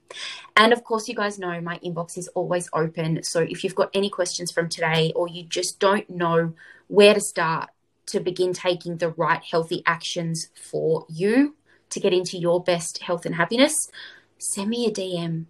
And 0.57 0.73
of 0.73 0.85
course, 0.85 1.07
you 1.07 1.14
guys 1.14 1.38
know 1.38 1.61
my 1.61 1.79
inbox 1.81 2.17
is 2.17 2.29
always 2.29 2.71
open. 2.73 3.23
So 3.25 3.40
if 3.40 3.62
you've 3.62 3.75
got 3.75 3.90
any 3.93 4.09
questions 4.09 4.53
from 4.53 4.71
today 4.71 5.12
or 5.14 5.29
you 5.29 5.43
just 5.43 5.81
don't 5.81 6.09
know 6.09 6.55
where 6.88 7.12
to 7.12 7.21
start, 7.21 7.69
to 8.07 8.21
begin 8.21 8.55
taking 8.55 8.97
the 8.97 9.11
right 9.11 9.43
healthy 9.43 9.83
actions 9.85 10.49
for 10.55 11.05
you 11.11 11.57
to 11.90 12.01
get 12.01 12.14
into 12.14 12.38
your 12.38 12.62
best 12.62 13.03
health 13.03 13.27
and 13.27 13.35
happiness, 13.35 13.90
send 14.45 14.71
me 14.71 14.87
a 14.87 14.91
DM. 14.91 15.47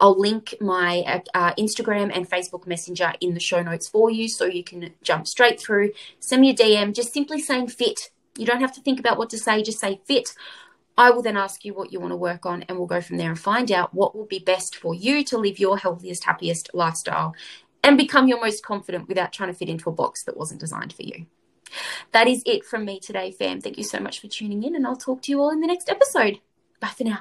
I'll 0.00 0.18
link 0.18 0.54
my 0.60 1.00
uh, 1.06 1.20
uh, 1.34 1.54
Instagram 1.54 2.10
and 2.14 2.28
Facebook 2.28 2.66
Messenger 2.66 3.14
in 3.20 3.34
the 3.34 3.40
show 3.40 3.62
notes 3.62 3.88
for 3.88 4.10
you 4.10 4.28
so 4.28 4.44
you 4.44 4.64
can 4.64 4.92
jump 5.02 5.26
straight 5.26 5.60
through. 5.60 5.92
Send 6.20 6.42
me 6.42 6.50
a 6.50 6.54
DM, 6.54 6.94
just 6.94 7.12
simply 7.12 7.40
saying 7.40 7.68
fit. 7.68 8.10
You 8.36 8.46
don't 8.46 8.60
have 8.60 8.74
to 8.74 8.80
think 8.80 8.98
about 8.98 9.18
what 9.18 9.30
to 9.30 9.38
say, 9.38 9.62
just 9.62 9.80
say 9.80 10.00
fit. 10.04 10.34
I 10.96 11.10
will 11.10 11.22
then 11.22 11.36
ask 11.36 11.64
you 11.64 11.74
what 11.74 11.92
you 11.92 11.98
want 12.00 12.12
to 12.12 12.16
work 12.16 12.46
on, 12.46 12.62
and 12.62 12.78
we'll 12.78 12.86
go 12.86 13.00
from 13.00 13.16
there 13.16 13.28
and 13.28 13.38
find 13.38 13.70
out 13.72 13.92
what 13.94 14.14
will 14.14 14.26
be 14.26 14.38
best 14.38 14.76
for 14.76 14.94
you 14.94 15.24
to 15.24 15.38
live 15.38 15.58
your 15.58 15.78
healthiest, 15.78 16.24
happiest 16.24 16.70
lifestyle 16.72 17.34
and 17.84 17.98
become 17.98 18.26
your 18.28 18.40
most 18.40 18.64
confident 18.64 19.08
without 19.08 19.32
trying 19.32 19.50
to 19.50 19.58
fit 19.58 19.68
into 19.68 19.90
a 19.90 19.92
box 19.92 20.24
that 20.24 20.36
wasn't 20.36 20.58
designed 20.58 20.92
for 20.92 21.02
you. 21.02 21.26
That 22.12 22.28
is 22.28 22.42
it 22.46 22.64
from 22.64 22.84
me 22.84 22.98
today, 22.98 23.30
fam. 23.30 23.60
Thank 23.60 23.76
you 23.76 23.84
so 23.84 24.00
much 24.00 24.20
for 24.20 24.28
tuning 24.28 24.62
in, 24.62 24.74
and 24.74 24.86
I'll 24.86 24.96
talk 24.96 25.22
to 25.22 25.30
you 25.30 25.40
all 25.40 25.50
in 25.50 25.60
the 25.60 25.66
next 25.66 25.88
episode. 25.88 26.40
Bye 26.80 26.88
for 26.88 27.04
now. 27.04 27.20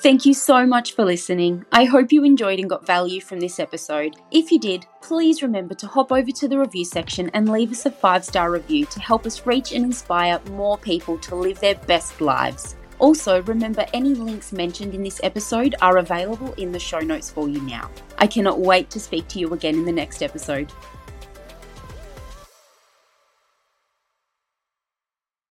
Thank 0.00 0.24
you 0.24 0.32
so 0.32 0.64
much 0.64 0.94
for 0.94 1.04
listening. 1.04 1.64
I 1.72 1.84
hope 1.84 2.12
you 2.12 2.22
enjoyed 2.22 2.60
and 2.60 2.70
got 2.70 2.86
value 2.86 3.20
from 3.20 3.40
this 3.40 3.58
episode. 3.58 4.14
If 4.30 4.52
you 4.52 4.60
did, 4.60 4.86
please 5.02 5.42
remember 5.42 5.74
to 5.74 5.88
hop 5.88 6.12
over 6.12 6.30
to 6.30 6.46
the 6.46 6.56
review 6.56 6.84
section 6.84 7.30
and 7.34 7.50
leave 7.50 7.72
us 7.72 7.84
a 7.84 7.90
five 7.90 8.24
star 8.24 8.52
review 8.52 8.86
to 8.86 9.00
help 9.00 9.26
us 9.26 9.44
reach 9.44 9.72
and 9.72 9.84
inspire 9.84 10.40
more 10.50 10.78
people 10.78 11.18
to 11.18 11.34
live 11.34 11.58
their 11.58 11.74
best 11.74 12.20
lives. 12.20 12.76
Also, 13.00 13.42
remember 13.42 13.84
any 13.92 14.14
links 14.14 14.52
mentioned 14.52 14.94
in 14.94 15.02
this 15.02 15.20
episode 15.24 15.74
are 15.82 15.98
available 15.98 16.52
in 16.54 16.70
the 16.70 16.78
show 16.78 17.00
notes 17.00 17.28
for 17.28 17.48
you 17.48 17.60
now. 17.62 17.90
I 18.18 18.28
cannot 18.28 18.60
wait 18.60 18.90
to 18.90 19.00
speak 19.00 19.26
to 19.28 19.40
you 19.40 19.52
again 19.52 19.74
in 19.74 19.84
the 19.84 19.90
next 19.90 20.22
episode. 20.22 20.72